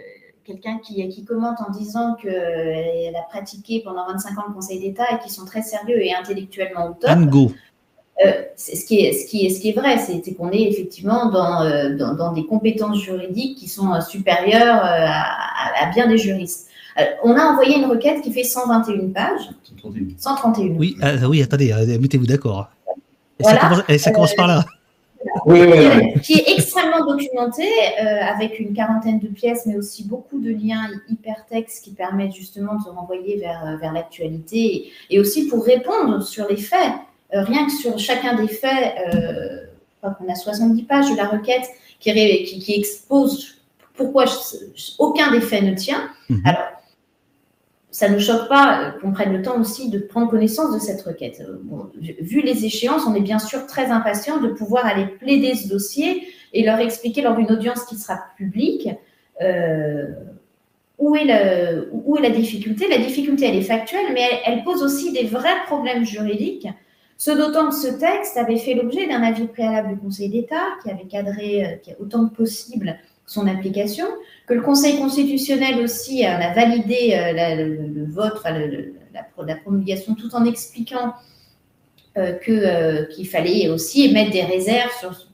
[0.47, 4.79] quelqu'un qui, qui, commente en disant qu'elle euh, a pratiqué pendant 25 ans le Conseil
[4.79, 7.19] d'État et qui sont très sérieux et intellectuellement au top.
[7.29, 7.51] Go.
[8.55, 12.15] Ce, qui est, ce, qui est, ce qui est vrai, c'est qu'on est effectivement dans,
[12.15, 16.67] dans, des compétences juridiques qui sont supérieures à, bien des juristes.
[17.23, 19.49] on a envoyé une requête qui fait 121 pages.
[19.83, 20.03] 131.
[20.17, 20.75] 131.
[20.77, 20.97] Oui,
[21.29, 22.69] oui attendez, mettez-vous d'accord.
[23.89, 24.65] Et ça commence, par là.
[26.23, 27.63] qui est extrêmement documenté,
[28.01, 32.75] euh, avec une quarantaine de pièces, mais aussi beaucoup de liens hypertextes qui permettent justement
[32.75, 36.93] de se renvoyer vers, euh, vers l'actualité et, aussi pour répondre sur les faits.
[37.33, 41.25] Euh, rien que sur chacun des faits, je crois qu'on a 70 pages de la
[41.25, 41.65] requête
[41.99, 42.13] qui,
[42.45, 43.57] qui, qui expose
[43.95, 44.25] pourquoi
[44.99, 46.09] aucun des faits ne tient.
[46.29, 46.41] Mhm.
[46.45, 46.67] Alors,
[47.97, 51.01] ça ne choque pas euh, qu'on prenne le temps aussi de prendre connaissance de cette
[51.01, 51.41] requête.
[51.41, 51.57] Euh,
[52.21, 56.27] vu les échéances, on est bien sûr très impatient de pouvoir aller plaider ce dossier
[56.53, 58.89] et leur expliquer lors d'une audience qui sera publique
[59.41, 60.05] euh,
[60.99, 62.87] où, est la, difficulté.
[62.87, 66.67] La difficulté, elle est factuelle, mais elle, pose aussi des vrais problèmes juridiques.
[67.17, 70.91] Ce d'autant que ce texte avait fait l'objet d'un avis préalable du Conseil d'État qui
[70.91, 72.97] avait cadré autant que possible
[73.27, 74.05] son application,
[74.47, 78.41] que le Conseil constitutionnel aussi a validé euh, le, vote,
[79.13, 81.13] la, promulgation, tout en expliquant
[82.17, 85.25] euh, euh, qu'il fallait aussi émettre des réserves sur ce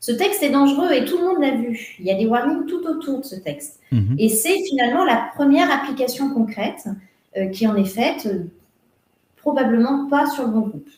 [0.00, 1.94] Ce texte est dangereux et tout le monde l'a vu.
[2.00, 3.78] Il y a des warnings tout autour de ce texte.
[3.92, 4.16] Mhm.
[4.18, 6.88] Et c'est finalement la première application concrète
[7.52, 8.28] qui en est faite,
[9.36, 10.90] probablement pas sur le bon groupe.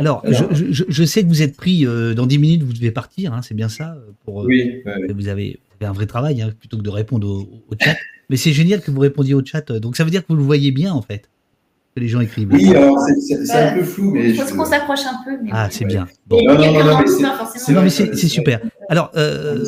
[0.00, 3.42] Alors, je, sais que vous êtes pris euh, dans 10 minutes, vous devez partir, hein,
[3.42, 4.82] c'est bien ça euh, pour, euh, Oui.
[5.14, 7.96] Vous, avez, un vrai travail hein, plutôt que de répondre au, chat.
[8.30, 9.70] Mais c'est génial que vous répondiez au chat.
[9.72, 11.28] Donc, ça veut dire que vous le voyez bien, en fait.
[11.94, 12.48] que les gens écrivent.
[12.50, 14.32] Oui, alors c'est un peu flou, mais.
[14.32, 15.36] Je pense qu'on s'approche un peu.
[15.52, 16.08] ah, c'est bien.
[16.26, 16.40] Bon.
[16.44, 18.60] Non, non, non, mais c'est super.
[18.88, 19.64] Alors, euh,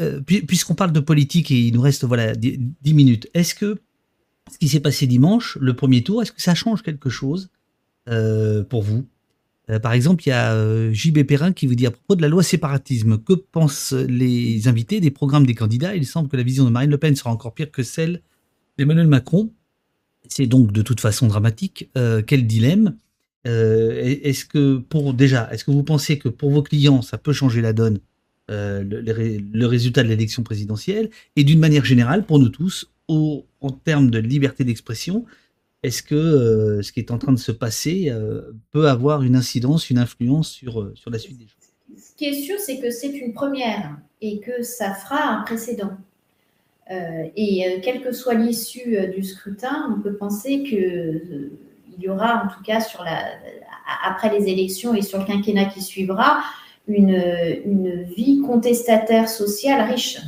[0.00, 3.78] euh, puisqu'on parle de politique et il nous reste voilà 10 minutes, est-ce que
[4.52, 7.50] ce qui s'est passé dimanche, le premier tour, est-ce que ça change quelque chose
[8.08, 9.04] euh, pour vous?
[9.82, 12.44] Par exemple, il y a JB Perrin qui vous dit à propos de la loi
[12.44, 15.96] séparatisme, que pensent les invités des programmes des candidats?
[15.96, 18.22] Il semble que la vision de Marine Le Pen sera encore pire que celle
[18.78, 19.50] d'Emmanuel Macron.
[20.28, 21.90] C'est donc de toute façon dramatique.
[22.26, 22.96] quel dilemme?
[23.44, 27.60] Est-ce que pour déjà, est-ce que vous pensez que pour vos clients, ça peut changer
[27.60, 28.00] la donne
[28.50, 31.10] euh, le, résultat de l'élection présidentielle?
[31.36, 35.24] Et d'une manière générale pour nous tous en termes de liberté d'expression
[35.86, 39.36] est-ce que euh, ce qui est en train de se passer euh, peut avoir une
[39.36, 41.54] incidence, une influence sur, sur la suite des choses?
[41.96, 45.92] Ce qui est sûr, c'est que c'est une première et que ça fera un précédent.
[46.90, 51.50] et quelle que soit l'issue du scrutin, on peut penser qu'il
[51.98, 52.80] y aura, en tout cas,
[54.04, 56.42] après les élections et sur le quinquennat qui suivra,
[56.88, 57.22] une,
[57.64, 60.18] une vie contestataire sociale riche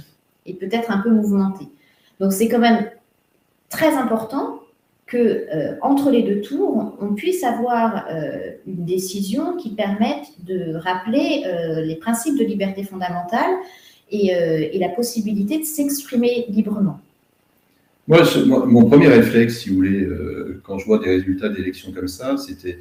[0.47, 1.69] et peut-être un peu mouvementée.
[2.21, 2.91] Donc c'est quand même
[3.69, 4.61] très important
[5.09, 10.75] que euh, entre les deux tours, on puisse avoir euh, une décision qui permette de
[10.77, 13.51] rappeler euh, les principes de liberté fondamentale
[14.11, 17.01] et, la possibilité de s'exprimer librement.
[18.07, 20.09] Moi, mon premier réflexe, si vous voulez,
[20.63, 22.79] quand je vois des résultats d'élections comme ça, c'était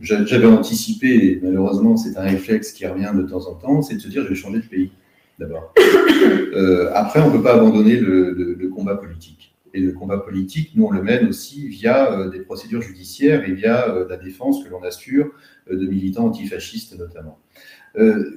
[0.00, 4.08] j'avais anticipé, malheureusement c'est un réflexe qui revient de temps en temps, c'est de se
[4.08, 4.90] dire je vais changer de pays
[5.38, 5.72] d'abord.
[6.94, 9.53] Après, on ne peut pas abandonner le, combat politique.
[9.74, 13.52] Et le combat politique, nous on le mène aussi via euh, des procédures judiciaires et
[13.52, 15.30] via euh, la défense que l'on assure
[15.70, 17.38] de militants antifascistes notamment.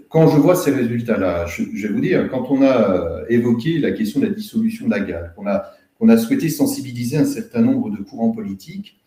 [0.09, 4.19] quand je vois ces résultats-là, je, vais vous dire, quand on a évoqué la question
[4.19, 5.65] de la dissolution de la GAL, qu'on a,
[5.99, 8.97] qu'on a souhaité sensibiliser un certain nombre de courants politiques,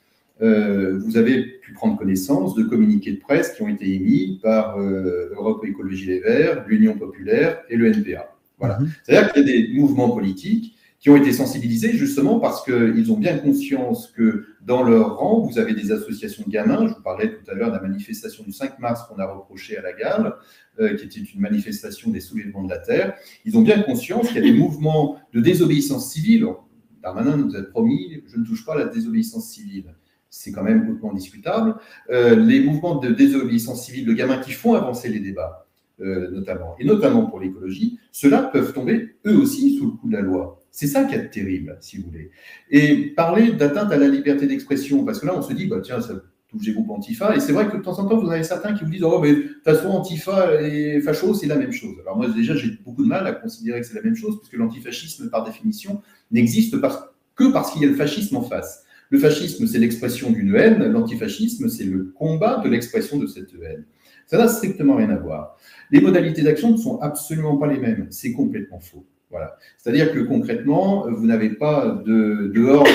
[0.42, 4.78] euh, vous avez pu prendre connaissance de communiqués de presse qui ont été émis par
[4.78, 8.34] euh, Europe Écologie Les Verts, l'Union Populaire et le NPA.
[8.58, 8.78] Voilà.
[8.78, 8.90] Mhm.
[9.04, 13.16] C'est-à-dire qu'il y a des mouvements politiques qui ont été sensibilisés justement parce qu'ils ont
[13.16, 16.86] bien conscience que dans leur rang, vous avez des associations de gamins.
[16.86, 19.78] Je vous parlais tout à l'heure de la manifestation du 5 mars qu'on a reproché
[19.78, 20.38] à la gare,
[20.78, 23.14] euh, qui était une manifestation des soulèvements de la Terre.
[23.46, 26.46] Ils ont bien conscience qu'il y a des mouvements de désobéissance civile.
[27.02, 29.94] Darmanin nous a promis, je ne touche pas à la désobéissance civile
[30.32, 31.74] c'est quand même hautement discutable.
[32.08, 35.66] Euh, les mouvements de désobéissance civile de gamins qui font avancer les débats,
[36.00, 40.14] euh, notamment, et notamment pour l'écologie, ceux-là peuvent tomber eux aussi sous le coup de
[40.14, 40.60] la loi.
[40.70, 42.30] C'est ça qui est terrible, si vous voulez.
[42.70, 46.00] Et parler d'atteinte à la liberté d'expression, parce que là, on se dit, bah, tiens,
[46.00, 46.14] ça
[46.48, 48.44] touche les groupes Antifa, et c'est vrai que de temps en temps, vous en avez
[48.44, 51.72] certains qui vous disent, oh, mais de toute façon, Antifa et facho, c'est la même
[51.72, 51.96] chose.
[52.02, 54.54] Alors moi, déjà, j'ai beaucoup de mal à considérer que c'est la même chose, puisque
[54.54, 56.80] l'antifascisme, par définition, n'existe
[57.34, 58.84] que parce qu'il y a le fascisme en face.
[59.10, 63.84] Le fascisme, c'est l'expression d'une haine, l'antifascisme, c'est le combat de l'expression de cette haine.
[64.30, 65.56] Ça n'a strictement rien à voir.
[65.90, 68.06] Les modalités d'action ne sont absolument pas les mêmes.
[68.10, 69.04] C'est complètement faux.
[69.28, 69.56] Voilà.
[69.76, 72.86] C'est-à-dire que concrètement, vous n'avez pas de, de horde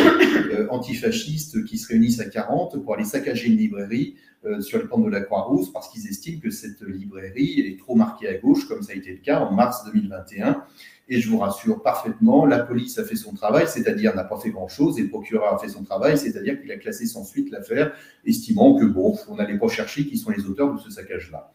[0.53, 4.15] euh, antifasciste qui se réunissent à 40 pour aller saccager une librairie
[4.45, 7.95] euh, sur le plan de la Croix-Rousse parce qu'ils estiment que cette librairie est trop
[7.95, 10.63] marquée à gauche, comme ça a été le cas en mars 2021.
[11.07, 14.49] Et je vous rassure parfaitement, la police a fait son travail, c'est-à-dire n'a pas fait
[14.49, 17.93] grand-chose, et le procureur a fait son travail, c'est-à-dire qu'il a classé sans suite l'affaire,
[18.25, 21.51] estimant que, bon, on n'allait pas chercher qui sont les auteurs de ce saccage-là.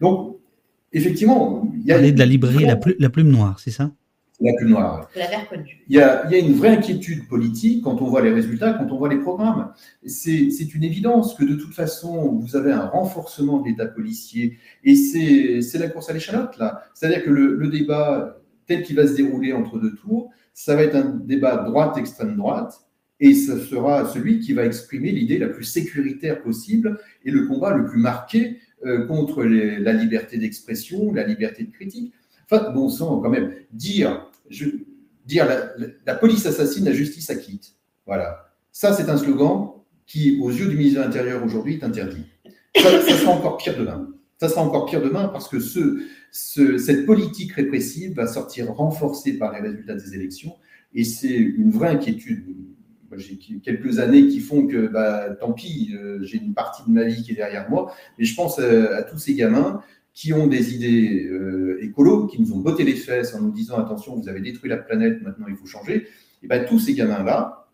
[0.00, 0.36] Donc,
[0.92, 1.98] effectivement, il y a...
[2.10, 3.90] de la librairie la, la Plume Noire, c'est ça?
[4.40, 5.08] La plume noire.
[5.88, 8.72] Il y, a, il y a une vraie inquiétude politique quand on voit les résultats,
[8.72, 9.72] quand on voit les programmes.
[10.04, 14.96] C'est une évidence que de toute façon, vous avez un renforcement de l'État policier et
[14.96, 16.82] c'est la course à l'échalote, là.
[16.94, 20.82] C'est-à-dire que le, le débat tel qu'il va se dérouler entre deux tours, ça va
[20.82, 22.80] être un débat droite-extrême droite,
[23.20, 27.74] et ce sera celui qui va exprimer l'idée la plus sécuritaire possible et le combat
[27.74, 32.12] le plus marqué euh, contre la liberté d'expression, la liberté de critique.
[32.50, 34.30] Enfin, bon sang, quand même, dire,
[35.24, 35.46] dire
[36.06, 37.74] la, police assassine, la justice acquitte.
[38.04, 38.46] Voilà.
[38.72, 39.70] Ça, c'est un slogan
[40.06, 42.26] qui, aux yeux du ministre de l'Intérieur aujourd'hui, est interdit.
[42.76, 44.13] Ça, ça sera encore pire demain.
[44.44, 49.54] Ça sera encore pire demain parce que ce, cette politique répressive va sortir renforcée par
[49.54, 50.54] les résultats des élections
[50.92, 52.54] et c'est une vraie inquiétude.
[53.16, 57.04] J'ai quelques années qui font que, bah, tant pis, euh, j'ai une partie de ma
[57.04, 59.80] vie qui est derrière moi, mais je pense à, tous ces gamins
[60.12, 61.80] qui ont des idées euh,
[62.30, 65.22] qui nous ont botté les fesses en nous disant attention, vous avez détruit la planète,
[65.22, 66.06] maintenant il faut changer.
[66.42, 67.66] Et ben, tous ces gamins-là,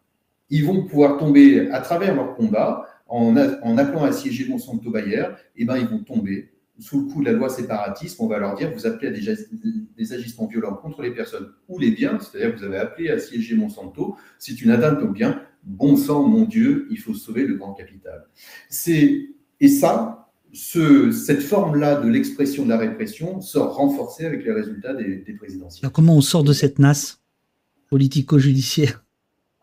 [0.51, 5.25] ils vont pouvoir tomber à travers leur combat en, en appelant à siéger Monsanto Bayer,
[5.57, 8.57] et ben, ils vont tomber sous le coup de la loi séparatisme, on va leur
[8.57, 12.65] dire vous appelez à des, agissements violents contre les personnes ou les biens, c'est-à-dire vous
[12.65, 16.99] avez appelé à siéger Monsanto, c'est une atteinte aux biens, bon sang, mon Dieu, il
[16.99, 18.27] faut sauver le grand capital.
[19.63, 24.95] Et ça, ce, cette forme-là de l'expression de la répression sort renforcée avec les résultats
[24.95, 25.39] des, des.
[25.83, 27.21] Alors comment on sort de cette nasse
[27.89, 29.05] politico-judiciaire?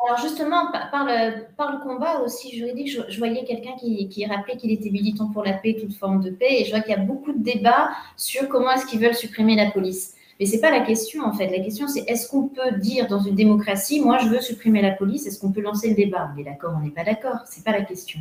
[0.08, 4.89] Alors justement, par le, combat aussi juridique, je, voyais quelqu'un qui, qui, rappelait qu'il était
[4.89, 7.34] militant pour la paix, toute forme de paix, et je vois qu'il y a beaucoup
[7.34, 10.14] de débats sur comment est-ce qu'ils veulent supprimer la police.
[10.39, 11.49] Mais ce n'est pas la question en fait.
[11.49, 14.91] La question c'est est-ce qu'on peut dire dans une démocratie, moi je veux supprimer la
[14.91, 16.30] police, est-ce qu'on peut lancer le débat?
[16.34, 18.20] On est d'accord, on n'est pas d'accord, c'est pas la question.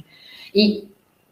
[0.54, 0.84] Et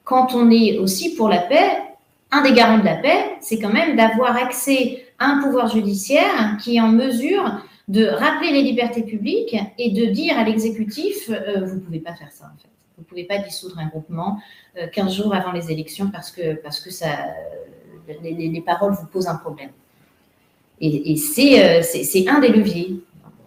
[0.05, 1.83] quand on est aussi pour la paix,
[2.31, 6.59] un des garants de la paix, c'est quand même d'avoir accès à un pouvoir judiciaire
[6.63, 11.65] qui est en mesure de rappeler les libertés publiques et de dire à l'exécutif, euh,
[11.67, 12.69] vous ne pouvez pas faire ça en fait.
[12.97, 14.39] Vous ne pouvez pas dissoudre un groupement
[14.79, 17.09] euh, 15 jours avant les élections parce que, parce que ça,
[18.23, 19.71] les, les paroles vous posent un problème.
[20.81, 23.01] Et, et c'est euh, un des leviers.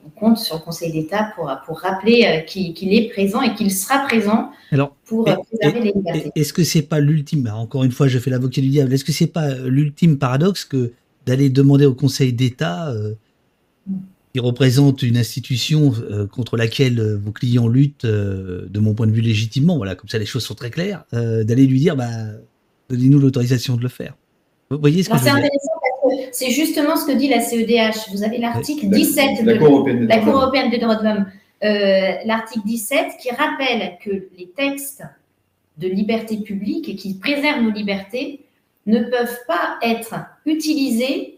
[0.05, 3.53] On compte sur le Conseil d'État pour, pour rappeler euh, qu'il qu est présent et
[3.55, 6.31] qu'il sera présent Alors, pour et- préserver les libertés.
[6.35, 8.93] Est-ce que c'est pas l'ultime bah, Encore une fois, je fais l'avocat du diable.
[8.93, 10.93] Est-ce que c'est pas l'ultime paradoxe que
[11.25, 13.13] d'aller demander au Conseil d'État, euh,
[14.37, 19.07] qui représente une institution euh, contre laquelle euh, vos clients luttent, euh, de mon point
[19.07, 21.95] de vue légitimement, voilà, comme ça les choses sont très claires, euh, d'aller lui dire,
[21.95, 22.05] bah,
[22.87, 24.13] donnez-nous l'autorisation de le faire.
[24.69, 27.39] Vous voyez ce que Alors, c'est intéressant parce que c'est justement ce que dit la
[27.41, 28.11] CEDH.
[28.11, 30.69] Vous avez l'article La- 17 La de Cour européenne des la droits Cour de européenne
[30.69, 31.25] des droits de l'homme,
[31.63, 35.01] euh, l'article 17, qui rappelle que les textes
[35.79, 38.41] de liberté publique et qui préservent nos libertés
[38.85, 40.13] ne peuvent pas être
[40.45, 41.36] utilisés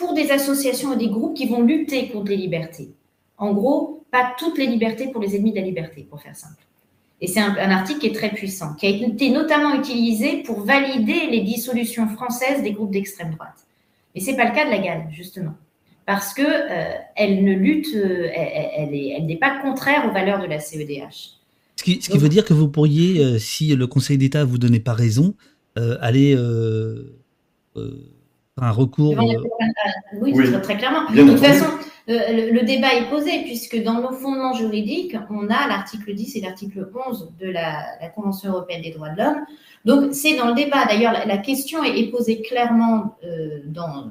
[0.00, 2.88] pour des associations ou des groupes qui vont lutter contre les libertés.
[3.38, 6.64] En gros, pas toutes les libertés pour les ennemis de la liberté, pour faire simple.
[7.20, 11.28] Et c'est un, article qui est très puissant, qui a été notamment utilisé pour valider
[11.30, 13.66] les dissolutions françaises des groupes d'extrême droite.
[14.14, 15.54] Mais ce n'est pas le cas de la GAL, justement
[16.06, 20.40] parce que euh, ne lutte, euh, elle, elle est- elle n'est pas contraire aux valeurs
[20.42, 21.36] de la E CEDH.
[21.76, 24.92] Ce qui, veut dire que vous pourriez, euh, si le Conseil d'État vous donnait pas
[24.92, 25.34] raison,
[26.00, 26.36] aller
[28.58, 29.12] un recours.
[29.12, 29.94] Euh, internationale.
[30.20, 30.44] Oui, Oui.
[30.50, 31.10] très, très clairement.
[31.10, 31.58] Bien de toute entendu.
[31.58, 31.70] façon,
[32.08, 36.36] euh, le, le débat est posé puisque dans nos fondements juridiques, on a l'article 10
[36.36, 39.44] et l'article 11 de la, la Convention européenne des droits de l'homme.
[39.84, 40.84] Donc, c'est dans le débat.
[40.86, 44.10] D'ailleurs, la, la question est, est posée clairement euh, dans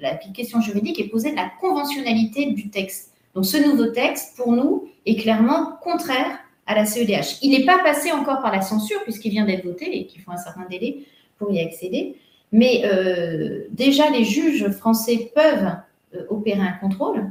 [0.00, 3.12] la question juridique est posée de la conventionnalité du texte.
[3.34, 7.38] Donc, ce nouveau texte, pour nous, est clairement contraire à la CEDH.
[7.42, 10.30] Il n'est pas passé encore par la censure puisqu'il vient d'être voté et qu'il faut
[10.30, 11.04] un certain délai
[11.38, 12.16] pour y accéder.
[12.52, 15.72] Mais euh, déjà, les juges français peuvent
[16.14, 17.30] euh, opérer un contrôle.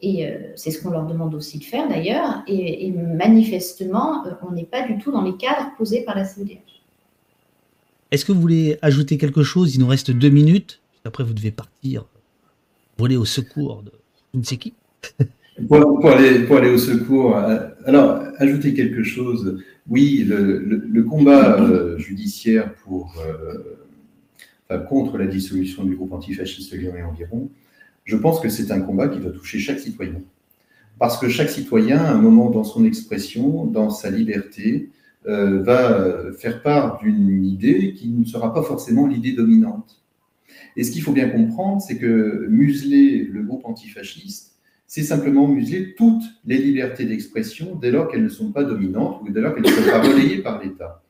[0.00, 2.42] Et euh, c'est ce qu'on leur demande aussi de faire d'ailleurs.
[2.46, 6.24] Et, et manifestement, euh, on n'est pas du tout dans les cadres posés par la
[6.24, 6.58] CEDH.
[8.10, 9.74] Est-ce que vous voulez ajouter quelque chose?
[9.74, 10.80] Il nous reste deux minutes.
[11.04, 12.04] Après, vous devez partir,
[12.98, 13.92] voler au secours de
[14.32, 14.74] je ne sais qui.
[15.68, 17.36] Pour, pour aller, pour aller au secours,
[17.86, 19.62] alors, ajouter quelque chose.
[19.88, 23.83] Oui, le, le- le combat euh, judiciaire pour, euh,
[24.78, 27.50] contre la dissolution du groupe antifasciste Lyon et environ,
[28.04, 30.20] je pense que c'est un combat qui doit toucher chaque citoyen.
[30.98, 34.90] Parce que chaque citoyen, à un moment dans son expression, dans sa liberté,
[35.26, 40.02] euh, va faire part d'une idée qui ne sera pas forcément l'idée dominante.
[40.76, 44.54] Et ce qu'il faut bien comprendre, c'est que museler le groupe antifasciste,
[44.86, 49.30] c'est simplement museler toutes les libertés d'expression dès lors qu'elles ne sont pas dominantes ou
[49.30, 51.03] dès lors qu'elles ne sont pas relayées par l'État.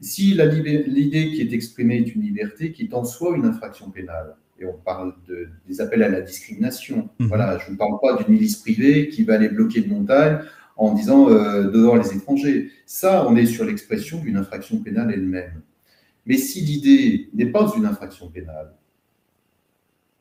[0.00, 4.34] Si l'idée qui est exprimée est une liberté qui est en soi une infraction pénale,
[4.58, 7.26] et on parle de- des appels à la discrimination, Mhm.
[7.28, 10.40] voilà, je ne parle pas d'une milice privée qui va aller bloquer une montagne
[10.76, 12.70] en disant euh, dehors les étrangers.
[12.86, 15.62] Ça, on est sur l'expression d'une infraction pénale elle-même.
[16.26, 18.72] Mais si l'idée n'est pas une infraction pénale,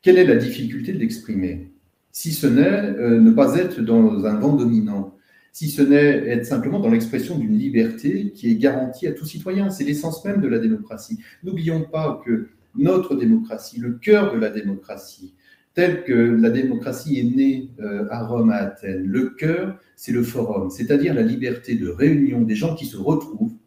[0.01, 1.71] quelle est la difficulté de l'exprimer?
[2.11, 2.61] Si ce n'est
[2.97, 5.15] euh, ne pas être dans un vent dominant,
[5.59, 9.69] si ce n'est être simplement dans l'expression d'une liberté qui est garantie à tout citoyen.
[9.69, 11.19] C'est l'essence même de la démocratie.
[11.43, 12.47] N'oublions pas que
[12.77, 15.33] notre démocratie, le cœur de la démocratie,
[15.73, 20.23] tel que la démocratie est née euh, à Rome, à Athènes, le cœur, c'est le
[20.23, 23.57] forum, c'est-à-dire la liberté de réunion des gens qui se retrouvent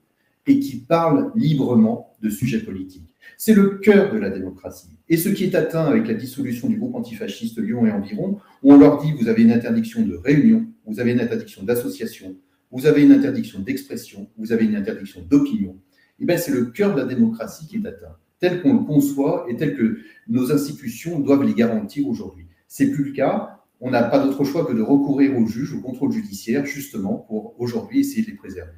[0.47, 3.15] et qui parlent librement de sujets politiques.
[3.37, 4.97] C'est le cœur de la démocratie.
[5.11, 8.73] Et ce qui est atteint avec la dissolution du groupe antifasciste Lyon et environ, où
[8.73, 12.37] on leur dit vous avez une interdiction de réunion, vous avez une interdiction d'association,
[12.71, 15.79] vous avez une interdiction d'expression, vous avez une interdiction d'opinion,
[16.19, 19.47] et bien c'est le cœur de la démocratie qui est atteint, tel qu'on le conçoit
[19.49, 22.47] et tel que nos institutions doivent les garantir aujourd'hui.
[22.67, 23.61] C'est plus le cas.
[23.81, 27.61] On n'a pas d'autre choix que de recourir aux juges, au contrôle judiciaire, justement, pour
[27.61, 28.73] aujourd'hui essayer de les préserver.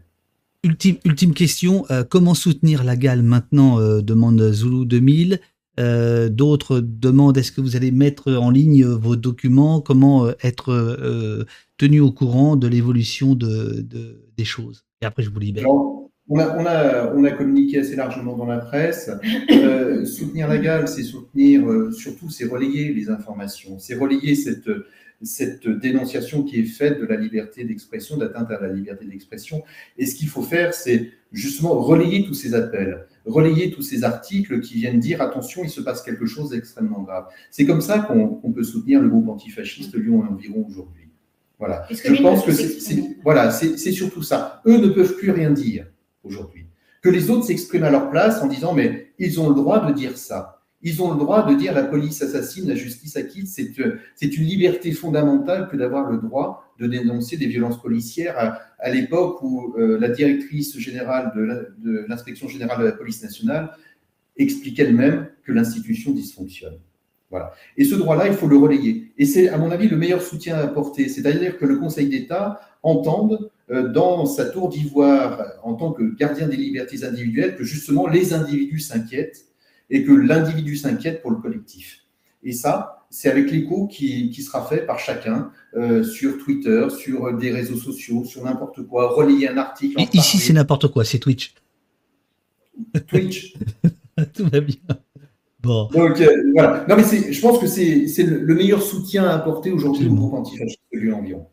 [0.65, 5.41] Ultime, ultime question, euh, comment soutenir la GAL maintenant, euh, demande Zulu 2000
[5.81, 11.47] Euh, d'autres demandent est-ce que vous allez mettre en ligne vos documents, comment être
[11.79, 13.87] tenu au courant de l'évolution de,
[14.37, 14.85] des choses?
[15.03, 15.69] Et après, je vous libère.
[15.69, 19.11] on, a, on, a, on a, communiqué assez largement dans la presse.
[20.05, 24.69] soutenir la GAL, c'est soutenir, surtout, c'est relayer les informations, c'est relayer cette
[25.23, 29.63] cette dénonciation qui est faite de la liberté d'expression, d'atteinte à la liberté d'expression.
[29.97, 34.61] Et ce qu'il faut faire, c'est justement relayer tous ces appels, relayer tous ces articles
[34.61, 37.27] qui viennent dire attention, il se passe quelque chose d'extrêmement grave.
[37.51, 41.09] C'est comme ça qu'on peut soutenir le groupe antifasciste Lyon et environ aujourd'hui.
[41.59, 41.87] Voilà.
[41.91, 44.63] Je pense que c'est voilà, c'est surtout ça.
[44.67, 45.87] Eux ne peuvent plus rien dire
[46.23, 46.67] aujourd'hui.
[47.03, 49.93] Que les autres s'expriment à leur place en disant mais ils ont le droit de
[49.93, 50.64] dire ça.
[50.85, 53.49] Ils ont le droit de dire la police assassine, la justice acquitte.
[53.49, 59.43] C'est une liberté fondamentale que d'avoir le droit de dénoncer des violences policières à, l'époque
[59.43, 63.71] où euh, la directrice générale de l'inspection générale de la police nationale
[64.37, 66.79] explique elle-même que l'institution dysfonctionne.
[67.31, 67.53] Voilà.
[67.77, 69.13] Et ce droit-là, il faut le relayer.
[69.19, 71.09] Et c'est, à mon avis, le meilleur soutien à apporter.
[71.09, 76.47] C'est-à-dire que le Conseil d'État entende euh, dans sa tour d'ivoire, en tant que gardien
[76.47, 79.47] des libertés individuelles, que justement les individus s'inquiètent
[79.91, 82.05] et que l'individu s'inquiète pour le collectif.
[82.43, 87.33] Et ça, c'est avec l'écho qui, qui, sera fait par chacun euh, sur Twitter, sur
[87.37, 90.03] des réseaux sociaux, sur n'importe quoi, relayer un article.
[90.13, 91.55] Ici, c'est n'importe quoi, c'est Twitch.
[93.07, 93.55] Twitch.
[94.35, 94.77] Tout va bien.
[95.63, 95.89] Bon.
[95.93, 96.85] Donc euh, voilà.
[96.89, 100.81] Non, mais je pense que c'est le, meilleur soutien à apporter aujourd'hui au groupe antifasciste
[100.93, 101.47] de environ.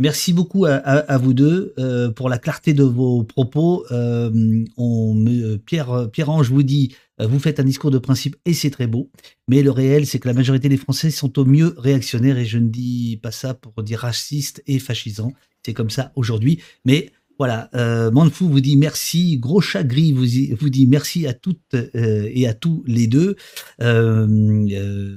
[0.00, 3.84] Merci beaucoup à, vous deux euh, pour la clarté de vos propos.
[3.90, 5.24] on
[5.66, 9.10] Pierre, Pierre-Ange vous dit vous faites un discours de principe et c'est très beau,
[9.48, 12.58] mais le réel, c'est que la majorité des Français sont au mieux réactionnaires et je
[12.58, 15.32] ne dis pas ça pour dire raciste et fascisant.
[15.64, 20.70] C'est comme ça aujourd'hui, mais voilà, euh, Manfou vous dit merci, Gros Chagri vous, vous
[20.70, 23.36] dit merci à toutes euh, et à tous les deux.
[23.80, 25.16] Euh,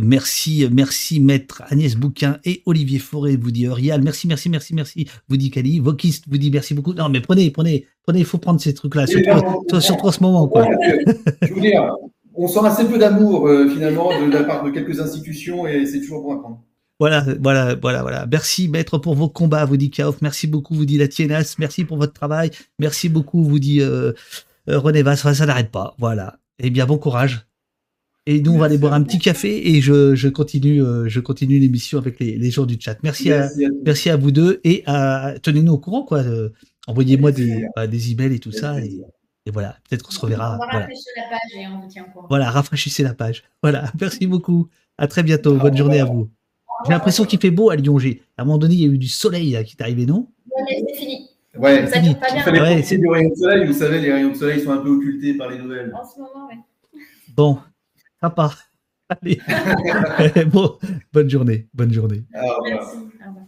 [0.00, 4.02] Merci, merci maître Agnès Bouquin et Olivier Forêt vous dit Rial.
[4.02, 5.08] Merci, merci, merci, merci.
[5.28, 5.78] Vous dit Kali.
[5.78, 6.94] Vokist vous dit merci beaucoup.
[6.94, 10.48] Non, mais prenez, prenez, prenez, il faut prendre ces trucs-là, surtout, en ce moment.
[10.48, 10.66] Quoi.
[11.42, 11.94] Je veux dire,
[12.34, 16.00] on sent assez peu d'amour euh, finalement de la part de quelques institutions et c'est
[16.00, 16.64] toujours bon à prendre.
[17.00, 18.26] Voilà, voilà, voilà, voilà.
[18.26, 20.20] Merci, maître, pour vos combats, vous dit Kaof.
[20.20, 21.54] Merci beaucoup, vous dit la Tienas.
[21.58, 22.50] Merci pour votre travail.
[22.80, 24.12] Merci beaucoup, vous dit euh,
[24.68, 25.32] euh, René Vasse.
[25.32, 25.94] Ça n'arrête pas.
[25.98, 26.38] Voilà.
[26.58, 27.47] Eh bien, bon courage.
[28.30, 31.58] Et nous, on va aller boire un petit café et je, continue, euh, je continue
[31.58, 32.98] l'émission avec les, gens du chat.
[33.02, 33.48] Merci, à,
[33.86, 34.84] merci à vous deux et
[35.42, 36.22] tenez-nous au courant, quoi.
[36.86, 38.78] Envoyez-moi des, bah, des emails et tout ça.
[38.80, 39.00] Et,
[39.50, 40.58] voilà, peut-être qu'on se reverra.
[40.60, 42.26] On va rafraîchir la page et on vous tient au courant.
[42.28, 43.44] Voilà, rafraîchissez la page.
[43.62, 44.68] Voilà, merci beaucoup.
[44.98, 45.56] À très bientôt.
[45.56, 46.28] Bonne journée à vous.
[46.84, 47.96] J'ai l'impression qu'il fait beau à Lyon.
[47.96, 50.28] À un moment donné, il y a eu du soleil qui est arrivé, non?
[50.68, 51.30] C'est fini.
[51.56, 52.14] Ouais, ça fini.
[52.14, 52.62] Pas bien.
[52.62, 53.66] Ouais, c'est du rayon de soleil.
[53.66, 55.94] Vous savez, les rayons de soleil sont un peu occultés par les nouvelles.
[55.94, 56.56] En ce moment, oui.
[57.34, 57.58] Bon,
[58.20, 58.50] Sympa.
[59.08, 59.40] Allez.
[60.46, 60.78] bon,
[61.12, 61.68] bonne journée.
[61.72, 62.24] Bonne journée.
[62.34, 63.47] Au revoir.